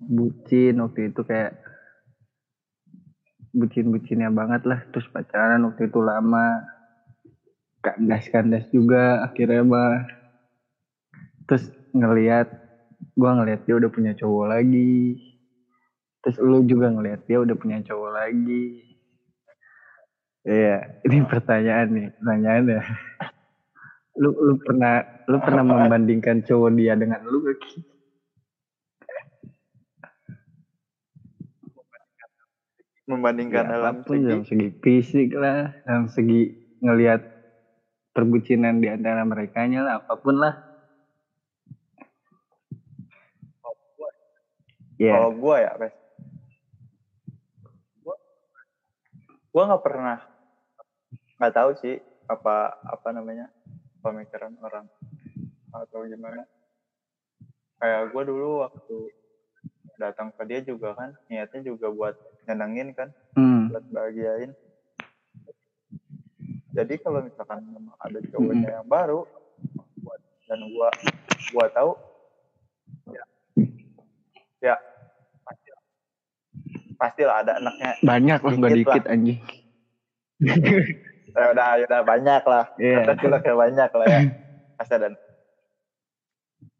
[0.03, 1.63] Bucin waktu itu kayak
[3.55, 4.83] bucin-bucinnya banget lah.
[4.91, 6.78] Terus pacaran waktu itu lama.
[7.79, 10.03] Kandas-kandas juga akhirnya mah.
[11.47, 12.47] Terus ngeliat,
[13.15, 15.29] gua ngeliat dia udah punya cowok lagi
[16.19, 18.83] terus lu juga ngeliat dia udah punya cowok lagi
[20.43, 22.81] iya ini pertanyaan nih pertanyaannya
[24.19, 24.99] lu lu pernah
[25.31, 27.59] lu pernah membandingkan cowok dia dengan lu gak?
[33.09, 36.51] Membandingkan Ya, dalam segi dalam segi fisik lah dalam segi
[36.83, 37.38] ngelihat
[38.19, 40.69] perbucinan di antara mereka lah apa pun lah
[44.99, 45.95] ya Kalau gua ya, Pes.
[49.49, 50.19] Gua nggak pernah,
[51.39, 51.95] nggak tahu sih
[52.29, 53.49] apa apa namanya
[54.03, 54.85] pemikiran orang
[55.71, 56.43] atau gimana.
[57.79, 58.97] Kayak gua dulu waktu
[59.95, 63.71] datang ke dia juga kan niatnya juga buat nyenengin kan, hmm.
[63.71, 64.51] buat bahagiain.
[66.79, 69.27] Jadi kalau misalkan memang ada cowoknya yang baru
[70.47, 70.87] dan gua
[71.51, 71.91] gua tahu
[73.11, 73.23] ya.
[74.63, 74.75] Ya.
[75.43, 75.69] Pasti
[76.95, 77.99] pastilah ada anaknya.
[77.99, 79.11] Banyak lah nggak Dikit lah.
[79.11, 79.39] anjing.
[81.29, 82.65] Ya udah ya udah banyak lah.
[82.81, 83.05] Iya.
[83.05, 84.19] Kata kayak banyak lah ya.
[84.81, 85.13] Pasti ada.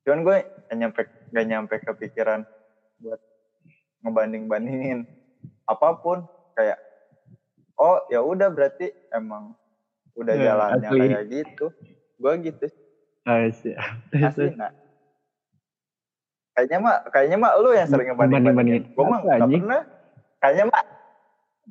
[0.01, 2.49] Cuman gue gak nyampe gak nyampe kepikiran
[2.97, 3.21] buat
[4.01, 4.99] ngebanding bandingin
[5.69, 6.25] apa pun.
[6.57, 6.81] Kayak
[7.77, 9.53] oh ya udah berarti emang
[10.15, 10.99] udah Ya, jalannya asli.
[11.07, 11.65] kayak gitu
[12.15, 12.65] gue gitu
[13.23, 13.99] Ah, siap.
[14.27, 14.73] asli nggak
[16.51, 18.83] kayaknya mah kayaknya mah lu yang sering ngebanding bandingin Banding-bandingin.
[18.89, 19.81] gue mah nggak pernah
[20.39, 20.81] kayaknya mah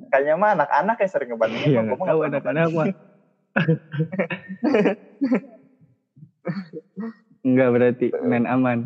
[0.08, 2.86] kayaknya mah anak-anak yang sering ngebandingin Iya Gua mah tahu anak-anak mah.
[7.40, 8.78] Enggak berarti main aman.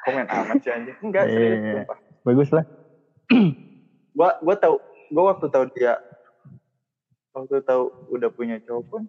[0.00, 1.32] komen amat sih anjing enggak Iya.
[1.34, 1.98] serius sumpah.
[2.22, 2.64] Bagus lah.
[4.10, 4.76] gua gua tahu
[5.08, 5.96] gua waktu tahu dia
[7.32, 9.02] waktu tahu udah punya cowok pun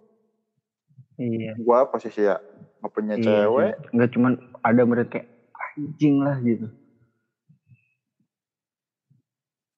[1.20, 1.52] Iya.
[1.60, 2.40] gua posisi ya
[2.80, 3.76] nggak punya cewek.
[3.92, 5.28] Enggak cuman ada mereka kayak
[5.76, 6.68] anjing lah gitu.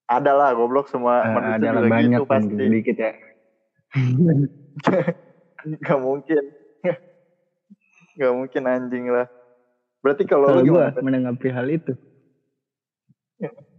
[0.06, 2.54] ada lah goblok semua Eh, manusia ada lah juga banyak gitu pasti.
[2.60, 3.12] sedikit ya.
[5.82, 6.44] nggak mungkin.
[8.12, 9.28] Nggak mungkin anjing lah.
[10.04, 10.92] Berarti kalau lu gimana?
[11.00, 11.94] menanggapi hal itu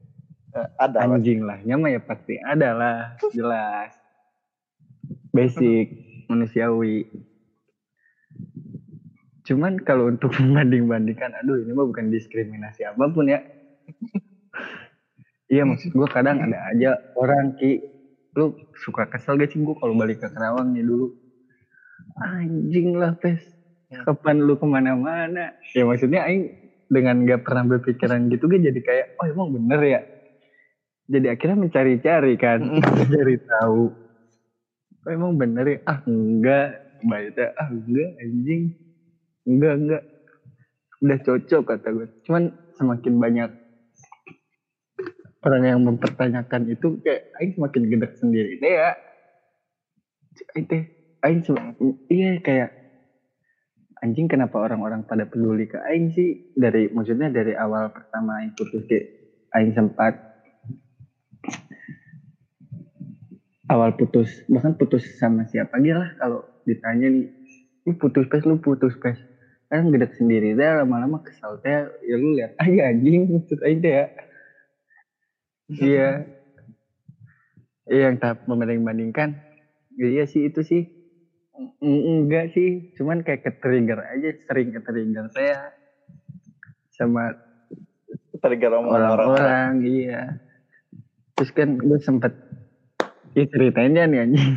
[0.52, 1.20] ada Mas.
[1.20, 1.58] anjing lah.
[1.64, 2.98] Nyama ya pasti ada lah,
[3.32, 3.96] jelas.
[5.32, 5.88] Basic
[6.28, 7.08] manusiawi.
[9.42, 13.40] Cuman kalau untuk membanding-bandingkan, aduh ini mah bukan diskriminasi apa pun ya.
[15.52, 17.82] iya maksud gue kadang ada aja orang ki,
[18.38, 21.12] lu suka kesel gak sih gue kalau balik ke Kerawang nih dulu.
[22.18, 23.40] Anjing lah pes,
[24.04, 25.52] kapan lu ke mana-mana?
[25.76, 26.48] Ya maksudnya Aing
[26.92, 30.00] dengan gak pernah berpikiran gitu gue jadi kayak, oh emang bener ya?
[31.12, 33.92] Jadi akhirnya mencari-cari kan, mencari tahu.
[35.02, 35.78] Oh emang bener ya?
[35.84, 38.62] Ah enggak, baiknya ah enggak anjing.
[39.44, 40.02] Enggak, enggak.
[41.04, 42.06] Udah cocok kata gue.
[42.24, 42.48] Cuman
[42.80, 43.50] semakin banyak
[45.42, 48.90] orang yang mempertanyakan itu kayak Aing semakin gedek sendiri deh ya.
[50.56, 50.82] Aing teh,
[51.26, 51.42] Aing
[52.08, 52.70] iya kayak
[54.00, 58.86] anjing kenapa orang-orang pada peduli ke Aing sih dari maksudnya dari awal pertama Aing putus
[58.86, 58.98] ke
[59.52, 60.31] Aing sempat
[63.72, 67.26] awal putus bahkan putus sama siapa aja lah kalau ditanya nih
[67.88, 69.16] lu putus pes lu putus pes
[69.72, 73.32] kan gedek sendiri deh lama-lama kesal teh ya lu lihat aja anjing
[73.64, 74.06] aing teh ya
[75.72, 76.08] iya.
[77.88, 79.42] Iya yang tahap membanding bandingkan
[79.98, 80.82] iya sih itu sih.
[81.82, 82.94] Enggak sih.
[82.96, 85.74] Cuman kayak ke trigger aja sering ke trigger saya.
[86.94, 87.34] Sama
[88.38, 90.40] trigger orang-orang iya
[91.36, 92.32] terus kan gue sempet
[93.32, 94.54] ya ceritain aja nih anjing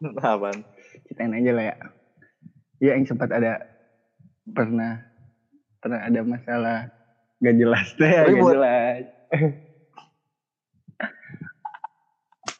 [0.00, 0.64] Apaan?
[1.06, 1.76] ceritain aja lah ya
[2.80, 3.60] ya yang sempat ada
[4.50, 5.04] pernah
[5.80, 6.78] pernah ada masalah
[7.40, 8.54] gak jelas deh gak Ribut.
[8.56, 9.02] jelas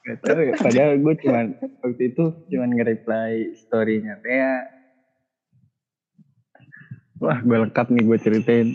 [0.00, 1.46] Gak tahu ya, padahal gue cuman
[1.84, 4.64] waktu itu cuman nge-reply story-nya Tea.
[7.20, 8.68] Wah, gue lengkap nih gue ceritain.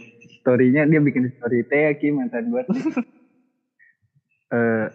[0.45, 2.61] Story-nya dia bikin story Tea Ki mantan gue.
[4.53, 4.85] Eh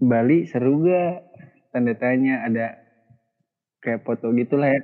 [0.00, 1.20] Bali seru gak?
[1.68, 2.80] Tanda tanya ada
[3.84, 4.80] kayak foto gitu lah ya.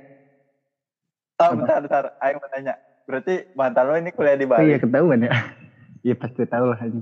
[1.41, 2.05] Oh, bentar, bentar.
[2.21, 2.77] Ayo mau tanya.
[3.09, 4.69] Berarti mantan lo ini kuliah di Oh Bali?
[4.69, 5.33] iya ketahuan ya.
[6.05, 7.01] Iya pasti tahu lah ini.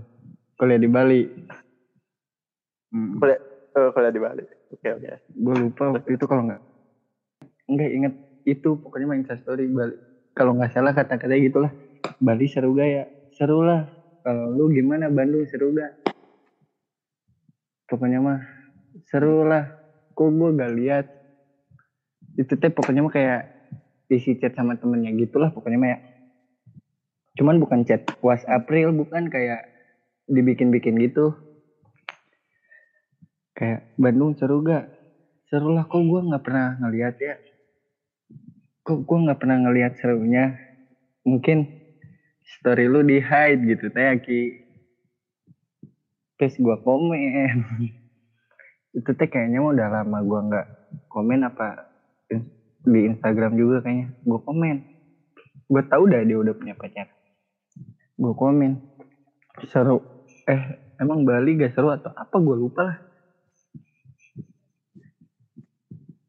[0.56, 1.28] Kuliah di Bali.
[2.96, 3.20] Hmm.
[3.20, 3.40] Kuliah,
[3.76, 4.44] oh, kuliah di Bali.
[4.72, 5.12] Oke, oke.
[5.20, 6.64] gue lupa waktu itu kalau nggak
[7.68, 8.14] nggak inget
[8.48, 10.00] itu pokoknya main story Bali
[10.40, 11.72] kalau nggak salah kata-katanya gitulah.
[12.24, 13.04] Bali seru gak ya?
[13.36, 13.92] Seru lah
[14.24, 15.44] kalau lu gimana Bandung?
[15.52, 15.92] Seru gak?
[17.92, 18.40] Pokoknya mah
[19.12, 19.68] seru lah
[20.16, 21.06] kok gue gak lihat?
[22.40, 23.52] Itu teh pokoknya mah kayak
[24.08, 26.00] isi chat sama temennya gitulah pokoknya mah ya.
[27.36, 29.68] Cuman bukan chat was April bukan kayak
[30.32, 31.36] dibikin-bikin gitu.
[33.60, 34.88] Kayak Bandung seru gak?
[35.52, 37.36] Seru lah kok gue nggak pernah ngeliat ya.
[38.90, 40.58] Kok gue nggak pernah ngeliat serunya.
[41.22, 41.70] Mungkin
[42.42, 44.66] story lu di hide gitu teh Ki.
[46.42, 47.54] Terus gue komen.
[48.98, 50.68] Itu teh kayaknya mah udah lama gue nggak
[51.06, 51.86] komen apa
[52.82, 54.10] di Instagram juga kayaknya.
[54.26, 54.78] Gue komen.
[55.70, 57.06] Gue tahu dah dia udah punya pacar.
[58.18, 58.74] Gue komen.
[59.70, 60.02] Seru.
[60.50, 62.98] Eh emang Bali gak seru atau apa gue lupa lah.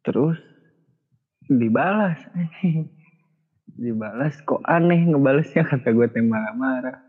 [0.01, 0.41] terus
[1.51, 2.19] dibalas.
[3.81, 4.39] Dibalas.
[4.47, 7.03] Kok aneh ngebalasnya kata gue teh marah-marah.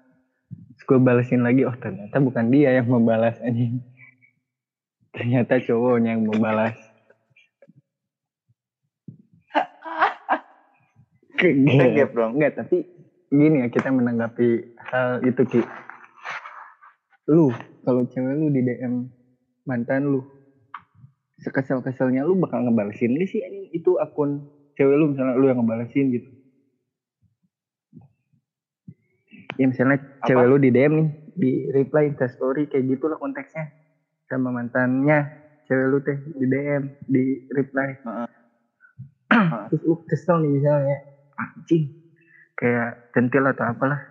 [0.49, 3.85] Terus gue balesin lagi oh ternyata bukan dia yang membalas anjing.
[5.15, 6.73] Ternyata cowoknya yang membalas.
[11.37, 12.39] Kegep dong.
[12.39, 12.87] Enggak, tapi
[13.31, 15.61] gini ya kita menanggapi hal itu Ki.
[17.29, 17.51] Lu
[17.83, 19.07] kalau cewek lu di DM
[19.67, 20.40] mantan lu
[21.41, 23.41] sekesel-keselnya lu bakal ngebalesin gak sih
[23.73, 24.45] itu akun
[24.77, 26.29] cewek lu misalnya lu yang ngebalesin gitu.
[29.59, 30.25] Ya misalnya Apa?
[30.31, 33.69] cewek lu di DM nih, di reply Insta story kayak gitu lah konteksnya.
[34.31, 35.27] Sama mantannya,
[35.67, 37.99] cewek lu teh di DM, di reply.
[37.99, 38.27] Heeh.
[39.69, 40.97] Terus lu kesel nih misalnya,
[41.35, 41.91] anjing,
[42.55, 44.01] kayak centil atau apalah.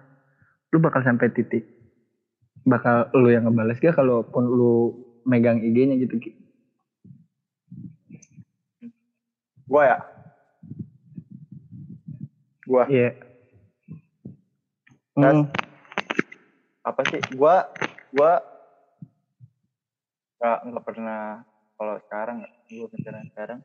[0.71, 1.67] Lu bakal sampai titik.
[2.63, 4.93] Bakal lu yang ngebales gak kalaupun lu
[5.25, 6.21] megang IG-nya gitu.
[6.21, 6.31] Ki?
[9.71, 9.99] Gua ya?
[12.67, 12.83] Gua.
[12.91, 13.15] Iya.
[15.15, 15.37] Gas.
[15.37, 15.47] Hmm.
[16.81, 17.69] apa sih gua
[18.09, 18.41] gua
[20.41, 21.45] nggak nggak pernah
[21.77, 23.61] kalau sekarang nggak gua mikirin sekarang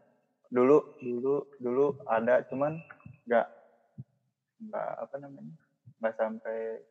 [0.51, 2.75] dulu dulu dulu ada cuman
[3.23, 3.47] nggak
[4.67, 5.55] nggak apa namanya
[6.03, 6.83] nggak sampai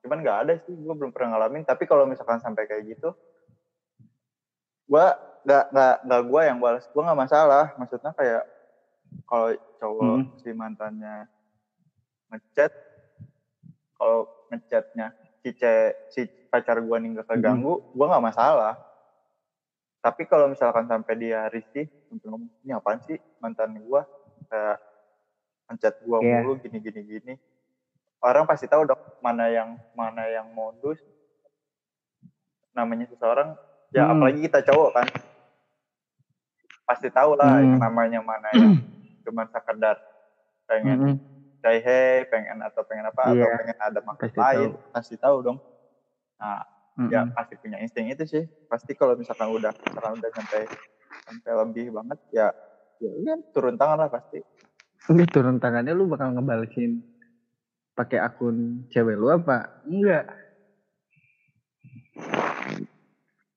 [0.00, 3.12] cuman nggak ada sih gua belum pernah ngalamin tapi kalau misalkan sampai kayak gitu
[4.88, 5.12] gua
[5.44, 8.55] nggak nggak nggak gua yang balas gua nggak masalah maksudnya kayak
[9.24, 10.24] kalau cowok Hmm.
[10.36, 11.24] si mantannya
[12.28, 12.72] ngechat
[13.94, 18.74] kalau ngechatnya si ce- si pacar gua nih nggak keganggu gua nggak masalah
[19.98, 24.04] tapi kalau misalkan sampai dia risih untuk ngomong ini apaan sih mantan gua
[24.46, 24.78] kayak
[25.66, 26.42] ngechat gua Iya.
[26.42, 27.34] mulu gini gini gini
[28.20, 30.98] orang pasti tahu dong mana yang mana yang modus
[32.70, 33.56] namanya seseorang
[33.90, 34.12] ya Hmm.
[34.14, 35.06] apalagi kita cowok kan
[36.82, 37.66] pasti tahu lah Hmm.
[37.66, 38.62] yang namanya mana yang
[39.26, 39.98] cuma sekedar
[40.64, 41.14] pengen Mm-mm.
[41.58, 43.56] say hey pengen atau pengen apa atau Iya.
[43.58, 45.58] pengen ada Pasti lain pasti tahu dong
[46.38, 46.62] nah
[46.96, 47.10] Mm-mm.
[47.10, 50.60] ya pasti punya insting itu sih pasti kalau misalkan udah misalkan udah sampai
[51.26, 52.48] sampai lebih banget ya
[52.96, 54.40] ya udah turun tangan lah pasti
[55.06, 56.98] Ini turun tangannya lu bakal ngebalesin
[57.94, 59.70] pakai akun cewek lu apa?
[59.86, 60.26] Enggak.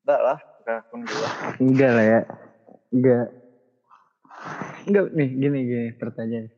[0.06, 0.38] enggak lah
[0.70, 1.28] akun gua
[1.58, 2.22] Enggak lah ya.
[2.94, 3.26] Enggak.
[4.90, 6.50] Enggak nih gini gini pertanyaan.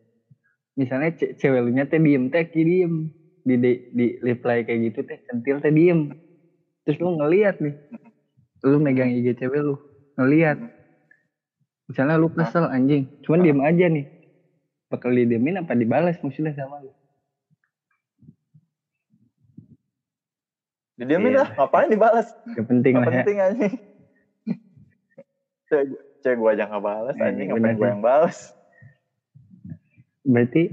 [0.79, 3.11] Misalnya ce- cewek lu nya teh diem teh diem
[3.43, 6.07] di, di di reply kayak gitu teh centil teh diem.
[6.88, 7.75] Terus lu ngeliat nih.
[8.63, 9.75] Lu megang IG cewek lu,
[10.15, 10.57] ngeliat.
[11.91, 14.07] Misalnya lu kesel anjing, cuman diem aja nih.
[14.88, 16.91] Bakal didiemin apa dibalas maksudnya sama lu?
[21.01, 21.41] didiemin Iya.
[21.41, 23.15] lah ngapain dibalas Gak penting Nggak lah ya.
[23.25, 23.73] penting anjing
[26.22, 27.91] cewek gua aja nggak balas Iya, anjing ngapain gua sih.
[27.91, 28.38] yang balas
[30.22, 30.63] Berarti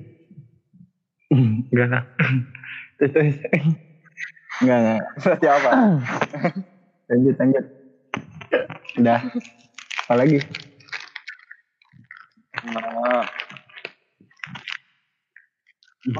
[1.72, 2.04] enggak lah.
[2.96, 3.36] terus terus.
[4.60, 5.70] Enggak enggak Berarti apa?
[7.08, 7.64] lanjut lanjut.
[8.96, 9.20] Udah.
[10.04, 10.38] Apa lagi?
[12.58, 13.24] Nah,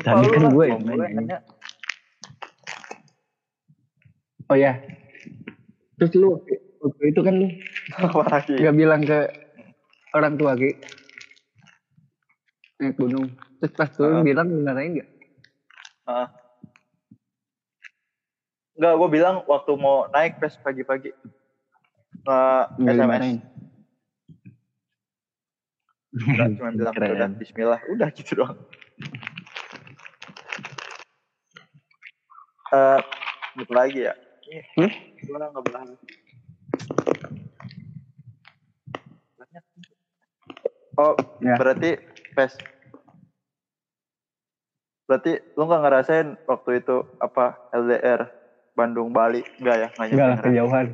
[0.05, 1.39] tadi kan gue yang nanya?
[4.49, 4.77] Oh ya.
[5.99, 6.39] Terus lu
[6.79, 7.49] waktu itu kan lu
[7.89, 8.55] Lagi?
[8.59, 9.19] nggak bilang ke
[10.13, 10.77] orang tua ki
[12.79, 13.27] naik gunung
[13.59, 14.25] terus pas turun Ah.
[14.25, 15.09] bilang beneran nggak
[16.05, 16.29] Ah.
[18.73, 21.11] Enggak, gue bilang waktu mau naik pas pagi-pagi.
[22.23, 23.43] Nggak SMS.
[26.15, 27.11] Enggak, cuma bilang Keren.
[27.13, 27.81] udah bismillah.
[27.91, 28.57] Udah gitu doang.
[32.69, 32.99] Eh,
[33.59, 34.15] apa lagi ya?
[34.79, 34.93] Hmm?
[35.27, 35.89] Gue nggak bilang.
[40.99, 41.55] Oh, Ya.
[41.55, 41.95] berarti
[42.35, 42.59] pes.
[45.07, 48.35] Berarti lu nggak ngerasain waktu itu apa LDR
[48.75, 49.47] Bandung Bali?
[49.63, 49.89] Enggak ya?
[49.95, 50.87] Nggak enggak lah kejauhan.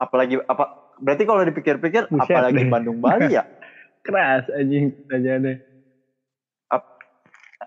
[0.00, 0.66] Apalagi apa
[0.98, 2.70] berarti kalau dipikir-pikir Buset apalagi deh.
[2.72, 3.44] Bandung Bali ya?
[4.02, 5.62] Keras anjing aja deh
[6.66, 6.90] Ap-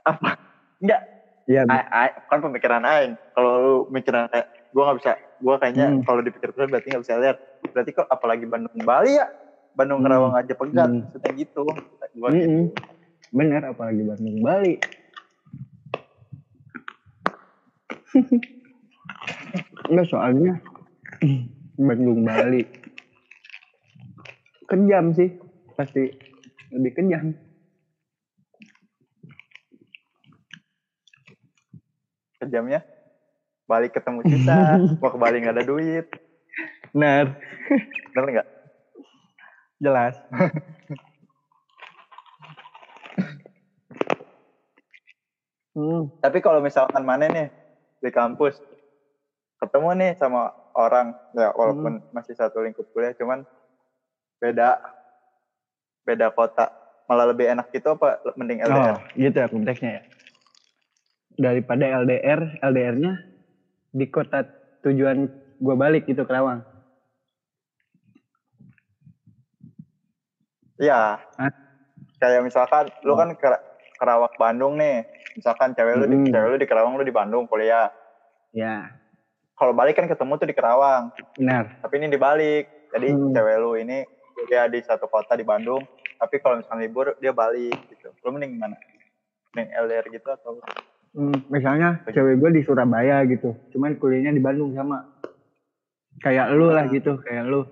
[0.03, 0.35] apa?
[0.83, 0.99] Enggak
[1.47, 3.15] ya a- a- kan pemikiran aing.
[3.31, 6.01] Kalau lu mikiran kayak gua nggak bisa gua kayaknya Hmm.
[6.03, 7.37] kalau dipikir-pikir berarti nggak bisa lihat
[7.69, 9.27] berarti kok apalagi Bandung Bali ya
[9.75, 10.07] Bandung Hmm.
[10.07, 11.01] Kerawang aja pegat Hmm.
[11.03, 11.59] maksudnya gitu
[12.15, 12.71] gua Mm-mm.
[12.71, 12.79] gitu
[13.29, 14.79] bener apalagi Bandung Bali
[19.91, 20.53] enggak soalnya
[21.75, 22.63] Bandung Bali
[24.65, 25.35] kejam sih
[25.75, 26.09] pasti
[26.71, 27.35] lebih kejam
[32.39, 32.81] kejamnya
[33.65, 34.57] balik ketemu kita
[35.01, 36.05] mau ke Bali nggak ada duit
[36.91, 37.33] benar
[38.11, 38.47] bener nggak
[39.77, 40.15] jelas
[45.75, 46.11] hmm.
[46.19, 47.47] Tapi kalau misalkan mana nih
[47.99, 48.59] di kampus
[49.57, 52.07] ketemu nih sama orang ya walaupun Hmm.
[52.11, 53.47] masih satu lingkup kuliah cuman
[54.37, 54.77] beda
[56.03, 56.69] beda kota
[57.05, 58.97] malah lebih enak gitu apa mending Oh, LDR?
[59.15, 60.03] gitu ya konteksnya ya.
[61.35, 63.11] Daripada LDR, LDR-nya
[63.95, 64.43] di kota
[64.83, 66.59] tujuan gua balik gitu Kerawang.
[70.75, 71.19] Iya.
[71.19, 71.51] Hah?
[72.19, 73.17] Kayak misalkan lu Oh.
[73.17, 73.47] kan ke
[73.95, 75.07] Kerawang Bandung nih.
[75.35, 76.27] Misalkan cewek lu di Hmm.
[76.27, 77.91] cewek lu di Kerawang lu di Bandung kuliah.
[78.51, 78.91] Ya,
[79.55, 81.79] Kalau balik kan ketemu tuh di Kerawang, benar.
[81.79, 82.91] tapi ini dibalik.
[82.91, 83.31] Jadi Hmm.
[83.31, 84.03] cewek lu ini
[84.47, 85.79] dia di satu kota di Bandung,
[86.19, 88.11] tapi kalau misalkan libur dia balik gitu.
[88.19, 88.75] Lu mending mana?
[89.51, 90.59] Mending LDR gitu atau
[91.47, 95.03] misalnya cewek gua di Surabaya gitu, cuman kuliahnya di Bandung sama.
[96.19, 97.63] Kayak lu lah gitu, kayak lu.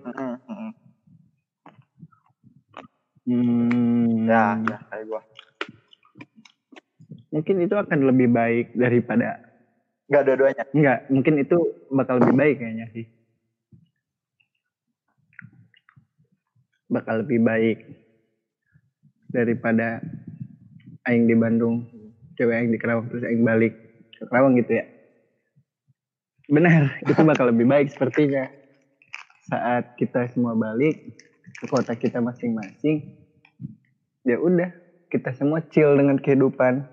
[3.24, 5.22] Hmm, Ya, ya kayak gua.
[7.34, 9.42] mungkin itu akan lebih baik daripada
[10.06, 10.64] Enggak dua-duanya.
[10.70, 11.56] enggak, mungkin itu
[11.90, 13.08] bakal lebih baik kayaknya sih.
[16.86, 17.78] Bakal lebih baik
[19.26, 19.98] daripada
[21.08, 21.88] aing di Bandung,
[22.34, 23.74] cewek aing di Kerawang terus aing balik
[24.18, 24.84] ke Kerawang gitu ya.
[26.44, 28.50] Benar, itu bakal lebih baik sepertinya.
[29.48, 31.16] Saat kita semua balik
[31.56, 33.16] ke kota kita masing-masing,
[34.24, 34.68] ya udah,
[35.08, 36.84] kita semua chill dengan kehidupan.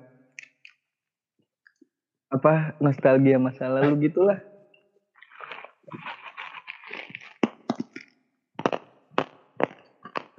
[2.32, 4.40] Apa nostalgia masa lalu gitulah.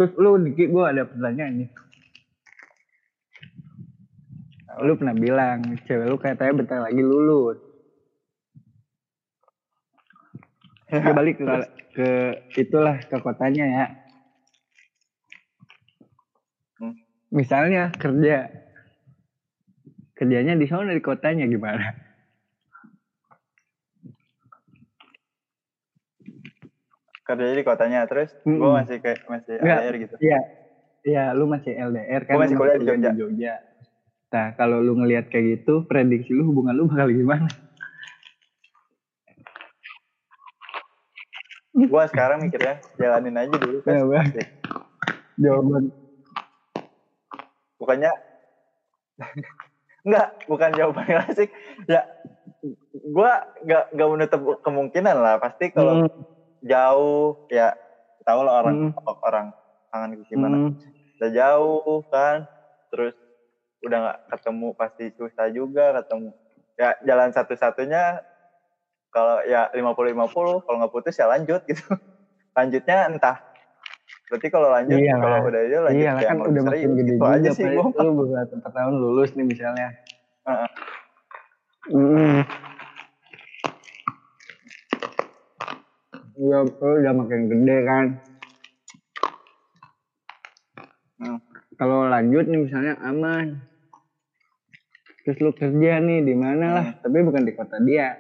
[0.01, 1.71] Terus lu Diki gue ada pertanyaan nih.
[4.81, 7.61] Lu pernah bilang cewek lu katanya bentar lagi lulus.
[10.89, 11.45] Dia balik ke,
[11.97, 12.09] ke
[12.61, 13.87] itulah ke kotanya ya.
[16.81, 16.97] Hmm.
[17.33, 18.49] Misalnya kerja.
[20.17, 21.97] Kerjanya di sana di kotanya gimana?
[27.25, 28.61] Kerjanya di kotanya terus Mm-mm.
[28.61, 29.57] gua masih kayak masih.
[29.61, 30.17] LDR gitu.
[30.21, 30.41] Iya.
[31.03, 32.37] Iya, lu masih LDR kan.
[32.37, 33.57] Gua masih kuliah di Jogja.
[34.33, 37.49] Nah, kalau lu ngelihat kayak gitu, prediksi lu hubungan lu bakal gimana?
[41.73, 43.97] Gua sekarang mikirnya jalanin aja dulu kan.
[43.97, 44.23] Ya.
[45.37, 45.93] Jawaban
[47.77, 48.13] Bukannya
[50.03, 51.49] Enggak, bukan jawaban yang asik.
[51.89, 52.03] Ya
[53.13, 56.11] gua nggak nggak menutup kemungkinan lah pasti kalau Hmm,
[56.63, 57.75] jauh ya
[58.23, 59.51] tahu lah orang Hmm.
[59.93, 60.73] orang gitu gimana hmm,
[61.19, 62.47] udah jauh kan
[62.95, 63.19] terus
[63.83, 66.31] udah nggak ketemu pasti susah juga ketemu
[66.79, 68.23] ya jalan satu-satunya
[69.13, 71.85] kalau ya 50 50 kalau nggak putus ya lanjut gitu
[72.59, 73.39] lanjutnya entah
[74.33, 75.43] Berarti kalau lanjut, Iya kalau lah.
[75.45, 77.37] udah dia lanjut Iya ke kan udah makin gede Itu juga.
[77.37, 77.85] aja sih gue.
[78.01, 79.89] Lu beberapa empat tahun lulus nih misalnya.
[80.49, 80.69] Heeh.
[81.93, 82.41] Mm.
[86.33, 88.07] Udah, lu udah makin gede kan.
[91.21, 91.39] Hmm.
[91.77, 93.61] Kalau lanjut nih misalnya aman.
[95.23, 96.99] Terus lu kerja nih di mana lah, Hmm.
[97.01, 98.19] tapi bukan di kota dia.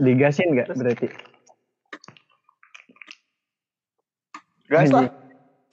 [0.00, 1.06] Digasin nggak berarti?
[4.72, 5.12] Gas lah.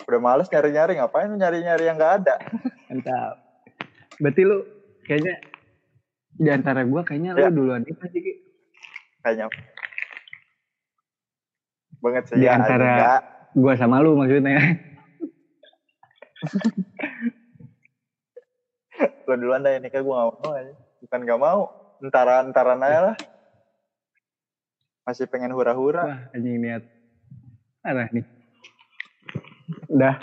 [0.04, 2.36] Udah males nyari-nyari, ngapain nyari-nyari yang nggak ada?
[2.92, 3.36] Mantap.
[4.20, 4.58] Berarti lu
[5.08, 5.40] kayaknya
[6.36, 7.48] di antara gua kayaknya Ya.
[7.48, 8.44] lu duluan nikah sih.
[9.24, 9.48] Kayaknya.
[12.00, 13.22] Banget sih Di ya, antara- enggak.
[13.60, 14.80] Gua sama lu maksudnya.
[19.28, 20.74] Lo duluan dah ini kayak gue gak mau aja.
[21.04, 21.68] Bukan gak mau.
[22.00, 23.16] Entaran-entaran aja lah.
[25.04, 26.08] Masih pengen hura-hura.
[26.08, 26.84] Wah, anjing niat.
[27.84, 28.24] Arah nih.
[29.92, 30.16] Udah.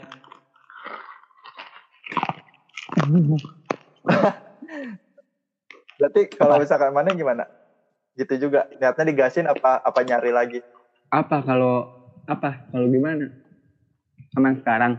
[5.97, 7.45] Berarti kalau misalkan mana gimana?
[8.16, 8.68] Gitu juga.
[8.80, 10.61] Niatnya digasin apa apa nyari lagi?
[11.12, 11.96] Apa kalau
[12.27, 12.61] apa?
[12.68, 13.31] Kalau gimana?
[14.35, 14.93] Emang sekarang?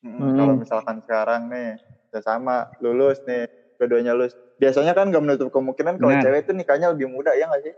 [0.00, 0.36] Mm, Hmm.
[0.36, 1.76] Kalau misalkan sekarang nih,
[2.12, 4.36] udah sama, lulus nih, kedua-duanya lulus.
[4.60, 6.24] Biasanya kan gak menutup kemungkinan kalau Benar.
[6.24, 7.74] cewek itu nikahnya lebih muda, ya gak sih?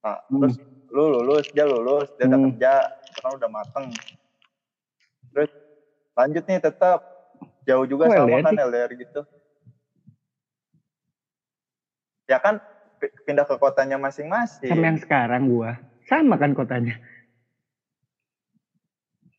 [0.00, 0.40] Nah, Hmm.
[0.42, 0.56] terus
[0.90, 2.46] lu lulus, dia lulus, dia udah Hmm.
[2.50, 2.72] kerja,
[3.14, 3.86] sekarang udah mateng.
[5.30, 5.50] Terus
[6.18, 6.98] lanjut nih tetap
[7.62, 8.54] jauh juga Kok sama LDR kan?
[8.58, 9.20] LDR gitu.
[12.26, 12.58] Ya kan
[13.24, 14.68] pindah ke kotanya masing-masing.
[14.68, 15.80] Sama yang sekarang gua.
[16.04, 17.00] Sama kan kotanya.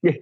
[0.01, 0.17] Yeh,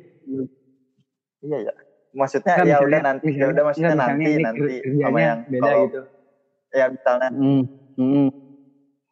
[1.40, 1.74] Iya ya.
[2.10, 5.86] Maksudnya ya misalnya- udah nanti, ya udah maksudnya enggak, nanti nanti sama yang beda kalau
[5.88, 6.02] gitu.
[6.74, 7.30] ya misalnya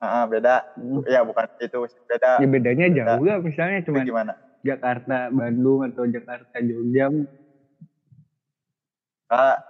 [0.01, 0.55] ah, beda.
[0.75, 1.01] hmm.
[1.05, 1.77] Ya bukan itu
[2.09, 2.31] beda.
[2.41, 2.97] Ya bedanya Beda.
[3.15, 4.33] jauh gak misalnya cuma gimana?
[4.65, 7.07] Jakarta, Bandung atau Jakarta, Jogja.
[9.29, 9.61] Ah,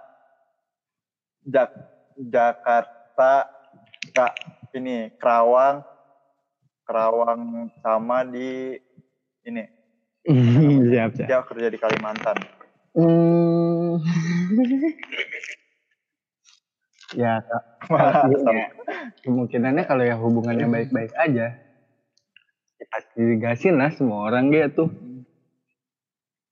[1.44, 1.70] Jak
[2.16, 3.32] Jakarta
[4.12, 4.32] Kak
[4.76, 5.84] ini Kerawang
[6.88, 8.76] Kerawang sama di
[9.44, 9.64] ini
[10.92, 11.28] siap, siap.
[11.28, 12.36] dia kerja di Kalimantan.
[12.92, 13.96] Hmm.
[17.16, 17.62] ya, Kak.
[17.88, 18.68] Ya,
[19.24, 21.56] kemungkinannya kalau ya hubungannya baik-baik aja,
[22.92, 24.92] pasti digasin lah semua orang dia tuh.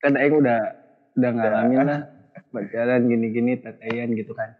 [0.01, 0.73] Kan Aing udah
[1.17, 2.01] udah ngalamin lah
[2.49, 4.57] pacaran gini-gini tataian gitu kan.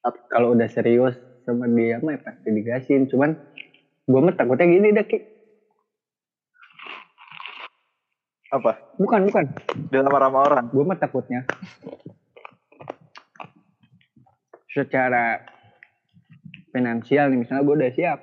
[0.00, 3.10] Tapi Kalau udah serius sama dia mah ya pasti digasin.
[3.10, 3.34] Cuman
[4.06, 5.18] gua mah takutnya gini dah Ki.
[8.52, 8.76] Apa?
[9.00, 9.44] Bukan, bukan.
[9.88, 10.66] Dilamar sama orang.
[10.68, 11.48] gue mah takutnya
[14.72, 15.44] secara
[16.72, 18.18] finansial nih misalnya gue udah siap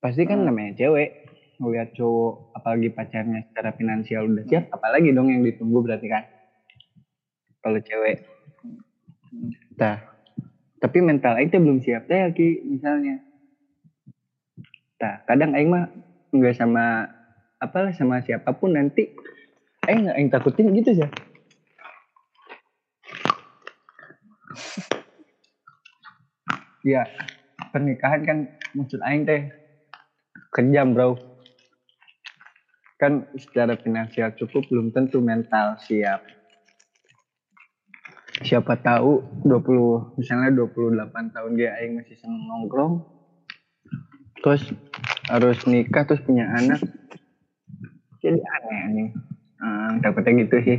[0.00, 0.48] pasti kan Hmm.
[0.48, 1.28] namanya cewek
[1.60, 6.24] ngeliat cowok apalagi pacarnya secara finansial udah siap apalagi dong yang ditunggu berarti kan
[7.60, 8.24] kalau cewek
[9.74, 10.14] nah
[10.84, 13.24] tapi mental Aing belum siap teh Ki misalnya.
[15.00, 15.88] Nah kadang Aing mah
[16.28, 17.08] nggak sama
[17.56, 19.08] apalah sama siapa pun nanti
[19.88, 21.08] Aing Aing takutin gitu sih.
[26.84, 27.08] Ya
[27.72, 28.38] pernikahan kan
[28.76, 29.48] maksud Aing teh
[30.52, 31.16] kejam bro.
[33.00, 36.20] Kan secara finansial cukup belum tentu mental siap
[38.42, 43.06] siapa tahu 20 misalnya 28 tahun dia aing masih seneng nongkrong
[44.42, 44.74] terus
[45.30, 46.82] harus nikah terus punya anak
[48.18, 49.08] jadi aneh aneh
[49.62, 50.78] hmm, takutnya gitu sih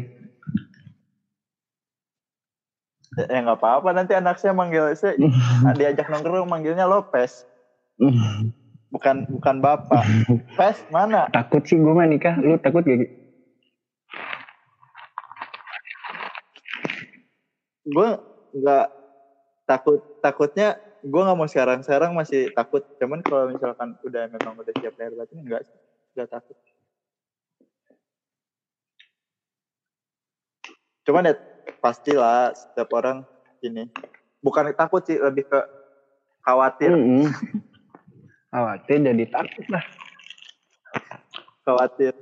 [3.16, 5.16] Ya nggak apa-apa nanti anak saya manggil saya
[5.80, 7.48] diajak nongkrong manggilnya Lopez.
[8.92, 10.04] Bukan bukan bapak.
[10.56, 11.28] Pes mana?
[11.28, 13.08] takut sih gue mah nikah lu takut gak Ki?
[17.86, 18.10] Gue
[18.56, 18.88] nggak
[19.66, 22.82] takut takutnya gue nggak mau sekarang sekarang masih takut.
[22.98, 25.78] Cuman kalau misalkan udah memang udah siap lahir batin enggak sih.
[26.18, 26.58] Nggak takut.
[31.06, 31.34] Cuman ya
[31.78, 33.22] pastilah setiap orang
[33.62, 33.86] ini
[34.42, 35.60] bukan takut sih lebih ke
[36.42, 37.30] khawatir Mm-mm.
[38.54, 39.86] khawatir jadi takut lah
[41.66, 42.14] khawatir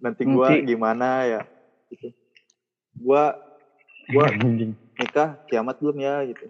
[0.00, 1.40] nanti gua Nanti- gimana ya
[1.88, 2.12] gitu
[2.98, 3.34] gua
[4.10, 4.26] gua
[4.98, 6.46] nikah kiamat belum ya gitu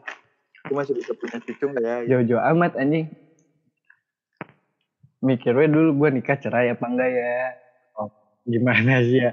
[0.69, 2.11] gua masih bisa punya cucu nggak ya gitu.
[2.25, 3.07] Jojo amat anjing.
[5.19, 7.51] Mikir we dulu gue nikah cerai apa enggak ya.
[7.99, 8.07] Oh,
[8.47, 9.33] gimana sih ya?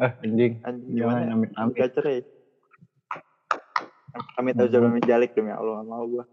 [0.00, 0.58] Ah, anjing.
[0.66, 1.30] Anjing gimana?
[1.30, 1.78] amit-amit.
[1.78, 2.26] Gak cerai.
[4.34, 4.98] Amit aja Hmm.
[4.98, 6.24] menjalik demi Allah gak mau gua.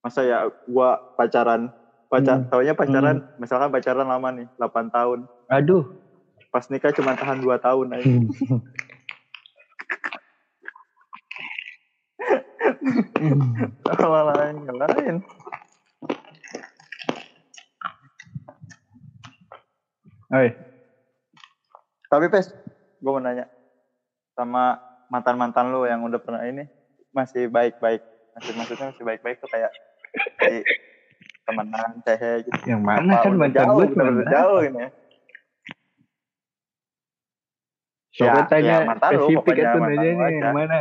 [0.00, 1.68] Masa ya gua pacaran
[2.10, 2.50] pacar Hmm.
[2.50, 5.30] taunya pacaran misalkan pacaran lama nih 8 tahun.
[5.46, 5.86] Aduh.
[6.50, 8.10] pas nikah cuma tahan 2 tahun aja.
[14.02, 15.16] Malah lain lain
[20.30, 20.54] Oi,
[22.06, 22.54] tapi pes
[23.02, 23.50] gue mau nanya.
[24.34, 24.78] Sama
[25.10, 26.66] mantan mantan lu yang udah pernah ini
[27.10, 27.98] masih baik baik
[28.38, 29.74] masih maksudnya masih baik baik tuh kayak
[30.46, 30.62] di
[31.50, 34.88] temenan cehe gitu yang mana Apa, kan mantan jauh gue cuma jauh ini ya.
[38.10, 40.80] Coba Ya, tanya ya, spesifik mantan aja nih yang mana.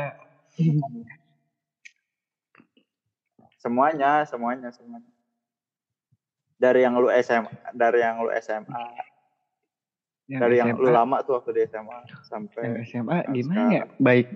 [3.59, 5.11] semuanya semuanya semuanya
[6.59, 8.84] dari yang lu SMA dari yang lu SMA
[10.30, 11.97] Yang dari yang SMA, lu lama tuh waktu di SMA
[12.28, 13.84] sampai Yang SMA yang gimana ya?
[13.97, 14.28] Baik.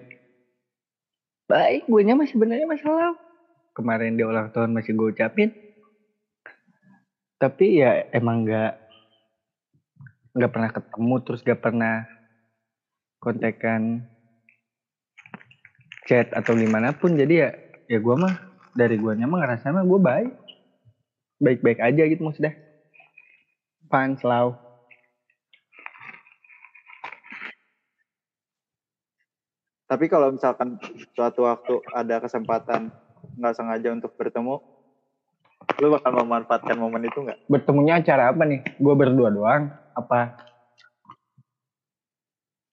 [1.46, 3.14] Baik, gue nya masih sebenarnya masalah.
[3.78, 5.54] Kemarin di ulang tahun masih gue ucapin.
[7.44, 8.72] Tapi ya emang nggak
[10.32, 12.08] nggak pernah ketemu terus gak pernah
[13.20, 14.08] kontekan
[16.08, 17.20] chat atau gimana pun.
[17.20, 17.52] Jadi ya
[17.92, 18.40] ya gue mah
[18.72, 20.32] dari gue mah ngerasa mah gue baik.
[21.44, 22.56] Baik baik aja gitu maksudnya.
[23.92, 24.56] Fun selalu
[29.94, 30.74] tapi kalau misalkan
[31.14, 32.90] suatu waktu ada kesempatan
[33.38, 34.58] nggak sengaja untuk bertemu
[35.82, 37.40] lu bakal memanfaatkan momen itu nggak?
[37.48, 38.62] Bertemunya acara apa nih?
[38.78, 40.38] Gue berdua doang apa?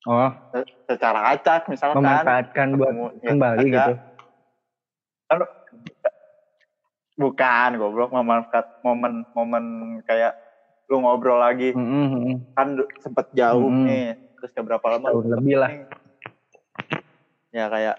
[0.09, 0.31] Oh.
[0.55, 2.01] Se- secara acak misalkan.
[2.01, 3.73] Memanfaatkan buat ya, kembali ada.
[3.73, 3.93] gitu.
[5.31, 5.55] Lu-
[7.21, 9.65] bukan goblok memanfaat momen-momen
[10.09, 10.33] kayak
[10.89, 11.77] lu ngobrol lagi.
[11.77, 12.37] Mm, mm, mm.
[12.57, 12.69] kan
[13.05, 13.87] sempet jauh Mm-mm.
[13.87, 15.71] nih terus ke berapa lama Tahun lebih lah.
[17.53, 17.97] ya kayak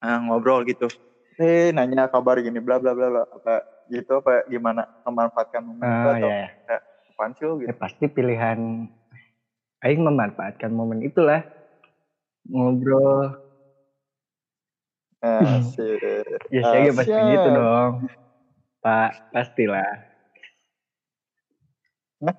[0.00, 0.88] ah, ngobrol gitu
[1.36, 6.08] eh nanya kabar gini bla bla bla bla apa gitu apa gimana memanfaatkan momen itu
[6.08, 6.78] ah atau ya, ya.
[7.12, 8.88] apaan sih lu Ya, gitu pasti pilihan
[9.84, 11.44] Aing memanfaatkan momen itulah.
[12.48, 13.36] Ngobrol.
[15.20, 16.00] Asik.
[16.48, 17.92] ya saya pasti gitu dong.
[18.80, 19.92] Pak pastilah.
[22.24, 22.36] Hah?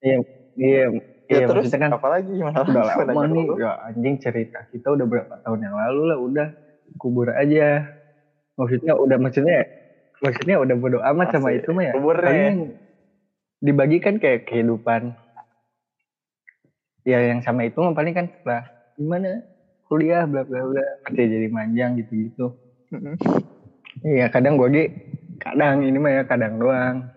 [0.00, 0.16] iya
[0.56, 0.88] iya ya
[1.28, 2.64] iya terus kan apalagi gimana?
[2.64, 6.48] udah lama nih ya anjing cerita kita udah berapa tahun yang lalu lah udah
[6.96, 7.86] kubur aja.
[8.58, 9.66] Maksudnya udah maksudnya
[10.20, 11.64] maksudnya udah bodo amat sama Asik.
[11.64, 11.92] itu mah ya.
[11.94, 12.26] Kubur nih.
[12.26, 12.56] paling
[13.60, 15.14] dibagikan kayak kehidupan.
[17.04, 18.66] Ya yang sama itu mah paling kan setelah
[18.96, 19.44] gimana?
[19.90, 20.84] Kuliah bla bla bla.
[21.06, 22.46] Kerja jadi manjang gitu gitu
[24.06, 24.84] iya kadang gue ge
[25.40, 27.08] kadang ini mah ya kadang doang.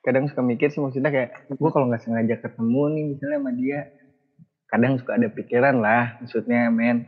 [0.00, 3.80] Kadang suka mikir sih maksudnya kayak gue kalau nggak sengaja ketemu nih misalnya sama dia
[4.70, 7.04] kadang suka ada pikiran lah maksudnya men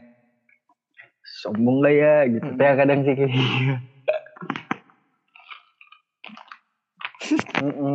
[1.43, 2.57] sombong gak ya gitu Hmm.
[2.57, 3.75] Teh kadang sih kayak gitu.
[7.59, 7.95] Mm-mm.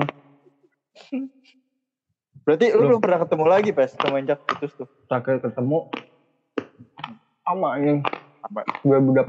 [2.42, 3.04] berarti lu Belum.
[3.04, 5.92] pernah ketemu lagi pas semenjak putus tuh terakhir ketemu
[7.44, 8.00] sama ini
[8.40, 8.64] Apa?
[8.88, 9.28] 2018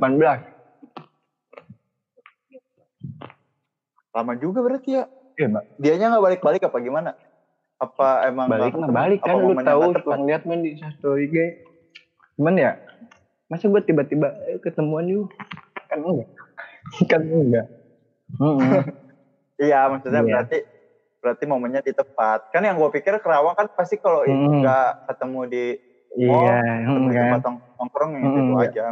[4.14, 5.04] lama juga berarti ya
[5.34, 7.10] iya mbak dianya nggak balik balik apa gimana
[7.78, 11.36] apa emang balik balik kan lu tahu ngeliat main di story IG
[12.34, 12.72] cuman ya
[13.48, 15.32] masa gue tiba-tiba eh, ketemuan yuk
[15.88, 16.28] kan enggak
[17.10, 17.66] kan enggak.
[19.58, 20.30] Iya, maksudnya Iya.
[20.38, 20.58] berarti
[21.18, 22.46] berarti momennya di tepat.
[22.54, 24.62] Kan yang gue pikir Kerawang kan pasti kalau Hmm.
[24.62, 25.64] nggak ketemu di
[26.14, 28.62] iya ketemu di enggak tempat tong- nongkrong yang Hmm, itu iya.
[28.70, 28.82] aja.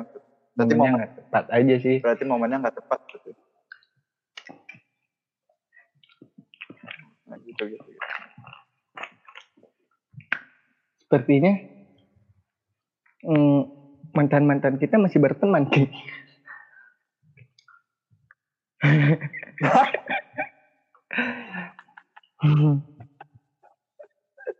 [0.56, 3.30] Berarti momennya momen, tepat aja sih berarti momennya nggak tepat gitu.
[7.30, 8.10] Nah, gitu, gitu, gitu.
[11.06, 11.54] sepertinya
[13.22, 13.60] mm,
[14.16, 15.84] mantan-mantan kita masih berteman Ki.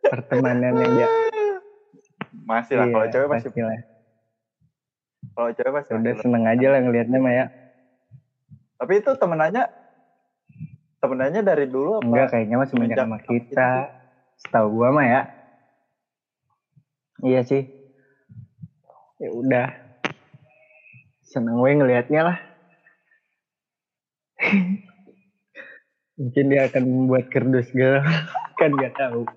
[0.03, 1.09] pertemanan yang dia
[2.47, 3.79] Masih lah kalau iya, cewek pasti pastilah.
[5.35, 5.91] kalau cewek pasti.
[5.93, 6.23] udah masih.
[6.23, 7.47] seneng aja lah ngelihatnya mah ya
[8.77, 9.65] Tapi itu temenannya
[11.01, 12.07] temenannya dari dulu apa?
[12.07, 13.71] enggak kayaknya sama sama kita kita
[14.37, 15.21] setahu gua mah ya
[17.25, 17.76] iya sih
[19.17, 19.69] ya udah.
[21.27, 22.39] Seneng gue ngelihatnya lah.
[26.17, 28.01] Mungkin dia akan membuat kerdus girl
[28.61, 29.25] kan nggak tahu.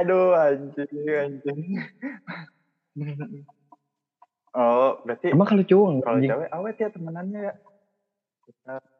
[0.00, 1.58] Aduh anjing anjing.
[4.56, 7.54] Oh, berarti Emang kalau cowok kalau cewek awet ya temenannya ya.
[8.46, 8.95] Kita- Ya,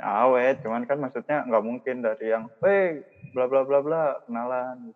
[0.00, 4.92] awet, cuman kan maksudnya nggak mungkin dari yang, weh, bla bla bla bla, kenalan.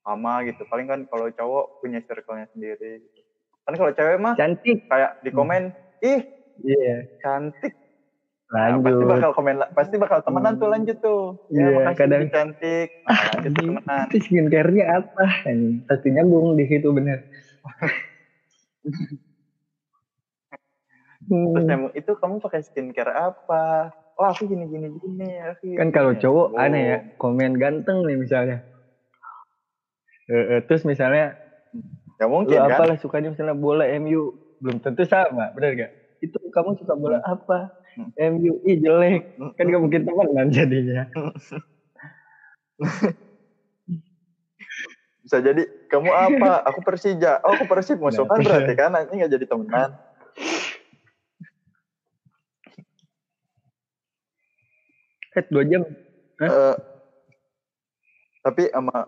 [0.00, 0.62] Sama gitu.
[0.64, 3.00] Paling kan kalau cowok punya circle-nya sendiri.
[3.64, 4.84] Kan kalau cewek mah Cantik.
[4.84, 6.20] kayak di komen, ih
[6.56, 7.08] Iya.
[7.18, 7.72] cantik.
[8.46, 11.34] Nah, pasti bakal komen, pasti bakal temenan tuh lanjut tuh.
[11.48, 12.88] Ya, Iya, makasih kadang- cantik.
[13.02, 14.04] Nah, lanjut temenan.
[14.06, 15.24] Itu skincare-nya apa?
[15.42, 15.82] Anjing.
[15.82, 17.18] Pasti nyambung di situ bener.
[21.24, 21.68] Terus Hmm.
[21.68, 23.88] nyambung, itu kamu pakai skincare apa?
[24.14, 25.30] Oh, aku gini gini gini.
[25.40, 26.60] Aku Kan kalau gini." cowok Oh.
[26.60, 28.58] aneh ya, komen ganteng nih misalnya.
[30.24, 31.36] Eh, eh, terus misalnya
[32.16, 32.70] Ya lu mungkin kan.
[32.72, 35.90] apalah sukanya misalnya bola MU belum tentu sama bener gak
[36.22, 38.10] itu kamu suka bola apa Hmm.
[38.16, 39.52] MU ih jelek Hmm.
[39.58, 41.10] kan gak mungkin temenan jadinya
[45.24, 46.60] Bisa jadi kamu apa?
[46.68, 47.40] Aku Persija.
[47.40, 48.44] Oh, aku Persib musuhan Nah.
[48.44, 49.96] berarti kan nanti nggak jadi temenan.
[55.34, 55.82] Eh dua jam
[56.42, 56.50] Hah?
[56.50, 56.76] Eh,
[58.42, 59.06] tapi sama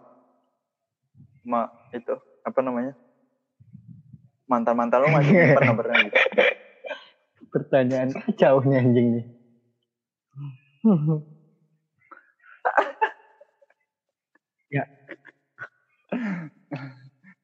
[1.42, 1.62] sama
[1.94, 2.14] itu
[2.46, 2.94] apa namanya?
[4.46, 6.18] Mantan-mantan lo masih nyimpen nomornya gitu.
[7.50, 9.24] pertanyaan kacau nih anjing nih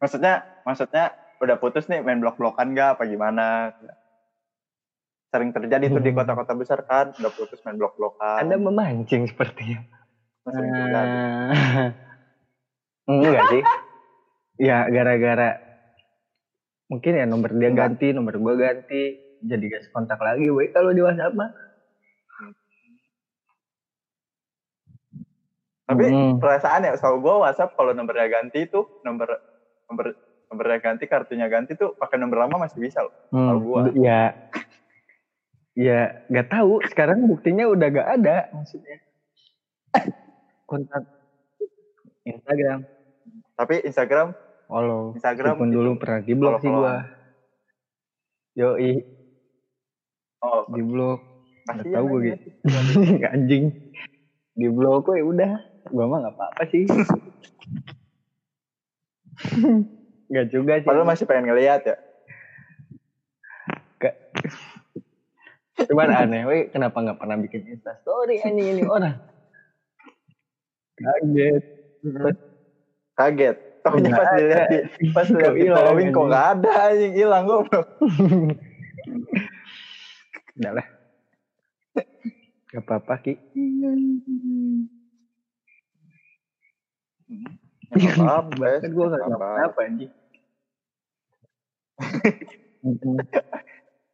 [0.02, 3.70] Maksudnya maksudnya udah putus nih main blok-blokan gak apa gimana?
[5.32, 6.20] Sering terjadi tuh di Hmm.
[6.20, 8.44] kota-kota besar kan, udah putus main blok-blokan.
[8.44, 9.80] anda memancing sepertinya
[10.44, 11.18] Sering terjadi.
[13.08, 13.62] Enggak sih
[14.60, 15.56] ya gara-gara
[16.86, 17.96] mungkin ya nomor dia Enggak.
[17.96, 21.50] ganti nomor gua ganti jadi gak kontak lagi woi kalau di WhatsApp mah
[25.82, 26.38] Tapi Hmm.
[26.38, 29.28] perasaan ya, kalau gue WhatsApp kalau nomornya ganti itu nomor
[29.90, 30.14] nomor
[30.48, 33.12] nomornya ganti, kartunya ganti tuh pakai nomor lama masih bisa loh.
[33.28, 33.82] Kalau Hmm, gua.
[33.92, 34.32] ya
[35.78, 36.80] ya nggak tahu.
[36.88, 38.98] Sekarang buktinya udah gak ada maksudnya.
[40.68, 41.04] Kontak
[42.24, 42.86] Instagram.
[43.52, 44.32] Tapi Instagram,
[44.66, 47.04] follow Instagram itu dulu pernah di blok sih gua.
[48.56, 48.92] Yoi.
[50.42, 51.20] Oh, di blok
[51.62, 52.48] nggak tahu gue gitu.
[53.34, 53.64] Anjing.
[54.58, 55.52] Di blok gue udah.
[55.90, 56.84] Gua mah nggak apa-apa sih.
[60.32, 60.88] Nggak juga sih.
[60.88, 61.96] Padahal masih pengen ngeliat ya.
[64.00, 64.14] Nggak.
[65.92, 69.20] Cuman aneh weh kenapa nggak pernah bikin insta story anjing ini orang.
[70.96, 71.62] Kaget.
[73.12, 73.56] Kaget.
[73.82, 74.80] Nggak pas dilihat di
[75.12, 77.12] pas Kok dilihat di following kok nggak ada anjing.
[77.12, 77.58] Hilang gue.
[80.56, 80.86] udah lah.
[82.72, 83.36] Gak apa-apa ki.
[87.92, 88.56] Apa?
[88.56, 90.12] bahkan gue gak kenapa-napa anjing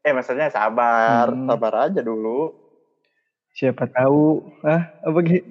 [0.09, 1.45] Eh maksudnya sabar, Hmm.
[1.45, 2.57] sabar aja dulu.
[3.53, 5.43] siapa tahu ah apa ki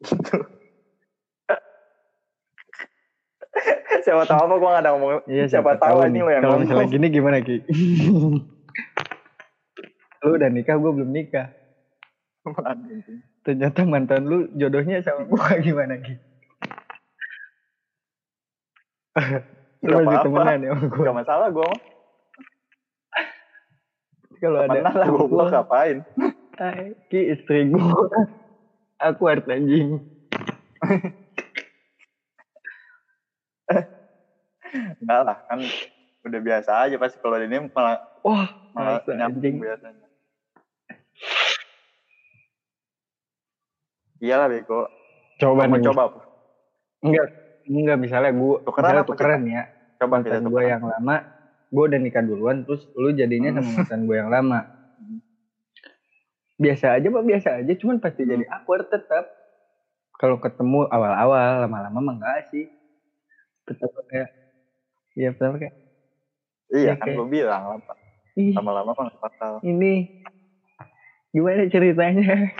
[4.04, 5.22] siapa tahu apa gue gak ada ngomong.
[5.24, 6.08] Iya, siapa, tahu nih.
[6.10, 7.56] ini lo yang Kalau misalnya gini gimana Ki?
[10.26, 11.48] lu udah nikah, gue belum nikah.
[13.46, 16.12] Ternyata mantan lu jodohnya sama gua gimana Ki?
[19.80, 21.04] lu masih temenan ya gua?
[21.08, 21.70] Gak masalah gue.
[24.40, 26.00] Kalau ada lah gue gua, ngapain.
[26.56, 28.08] "Hai, Ki istri gua.
[29.00, 30.00] Aku harus anjing.
[35.00, 35.60] Enggak lah kan
[36.24, 40.08] udah biasa aja pasti kalau ini malah Wah, malah nyambung biasanya.
[44.20, 44.84] Iyalah bego.
[45.40, 45.84] Coba Mau nih.
[45.88, 46.20] coba apa?
[47.00, 47.26] Enggak,
[47.64, 49.62] enggak misalnya gua Tukeran misalnya tukeran ya.
[49.96, 50.68] Coba kita mantan gue tukeran.
[50.76, 51.16] yang lama
[51.70, 54.66] gue udah nikah duluan terus lu jadinya sama mantan gue yang lama.
[56.56, 59.30] Biasa aja pak biasa aja cuman pasti jadi awkward tetap
[60.12, 62.68] kalau ketemu awal-awal lama-lama mah enggak sih.
[63.64, 64.28] Tetap kayak
[65.14, 65.74] iya tetap kayak
[66.70, 67.62] Iya Ya, kan kayak- gue bilang
[68.36, 68.52] ih.
[68.52, 69.52] Lama-lama nggak bakal.
[69.62, 70.10] ini
[71.30, 72.50] gimana ceritanya?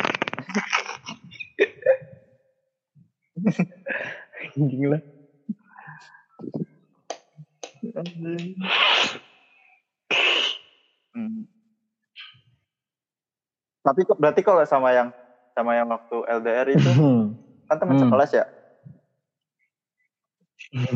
[4.57, 5.03] Anjing lah
[11.11, 11.45] Hmm.
[13.81, 15.09] Tapi kok berarti kalau sama yang
[15.51, 16.91] sama yang waktu LDR itu
[17.67, 18.03] kan teman Hmm.
[18.07, 18.47] sekelas ya.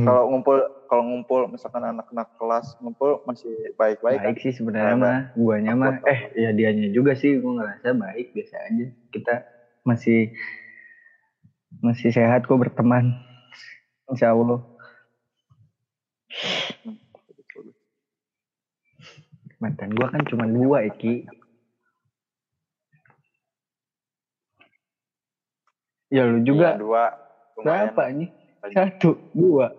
[0.06, 4.26] Kalau ngumpul kalau ngumpul misalkan anak-anak kelas ngumpul masih baik-baik kan?
[4.30, 8.54] baik sih sebenarnya mah guanya mah eh ya dianya juga sih gue ngerasa baik biasa
[8.70, 9.34] aja kita
[9.82, 10.30] masih
[11.82, 13.16] masih sehat kok berteman
[14.06, 14.62] insya Allah
[19.64, 21.24] mantan gua kan cuma dua Eki.
[26.08, 27.04] Ya lu Iya, juga dua.
[27.56, 27.90] Lumayan.
[27.90, 28.28] Berapa nih
[28.70, 29.72] satu dua.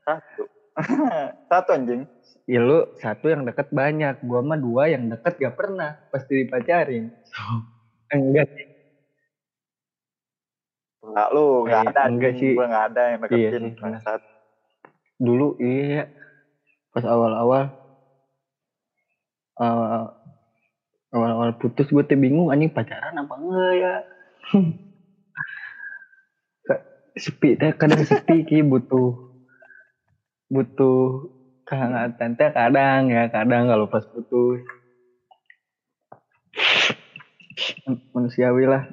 [0.00, 0.42] Satu.
[1.48, 2.04] Satu anjing.
[2.44, 4.20] Ya lu satu yang deket banyak.
[4.20, 5.98] Gua mah dua yang deket gak pernah.
[6.08, 7.08] Pasti dipacarin.
[8.12, 8.66] Enggak sih.
[11.02, 12.00] Enggak lu, enggak Eh, ada.
[12.06, 12.52] enggak sih.
[12.52, 13.50] Gua enggak ada yang Iya deketin.
[13.50, 13.82] sih, benar.
[13.82, 14.20] bangsat.
[15.16, 16.12] dulu iya
[16.96, 17.76] pas awal-awal
[19.60, 20.16] awal
[21.12, 23.94] awal-awal putus gue tuh bingung anjing pacaran apa enggak ya?
[27.16, 29.12] Sepi teh kadang sepi ki butuh
[30.48, 31.28] butuh
[31.68, 34.64] kehangatan teh kadang ya kadang kalau pas putus.
[38.16, 38.88] Manusiawi lah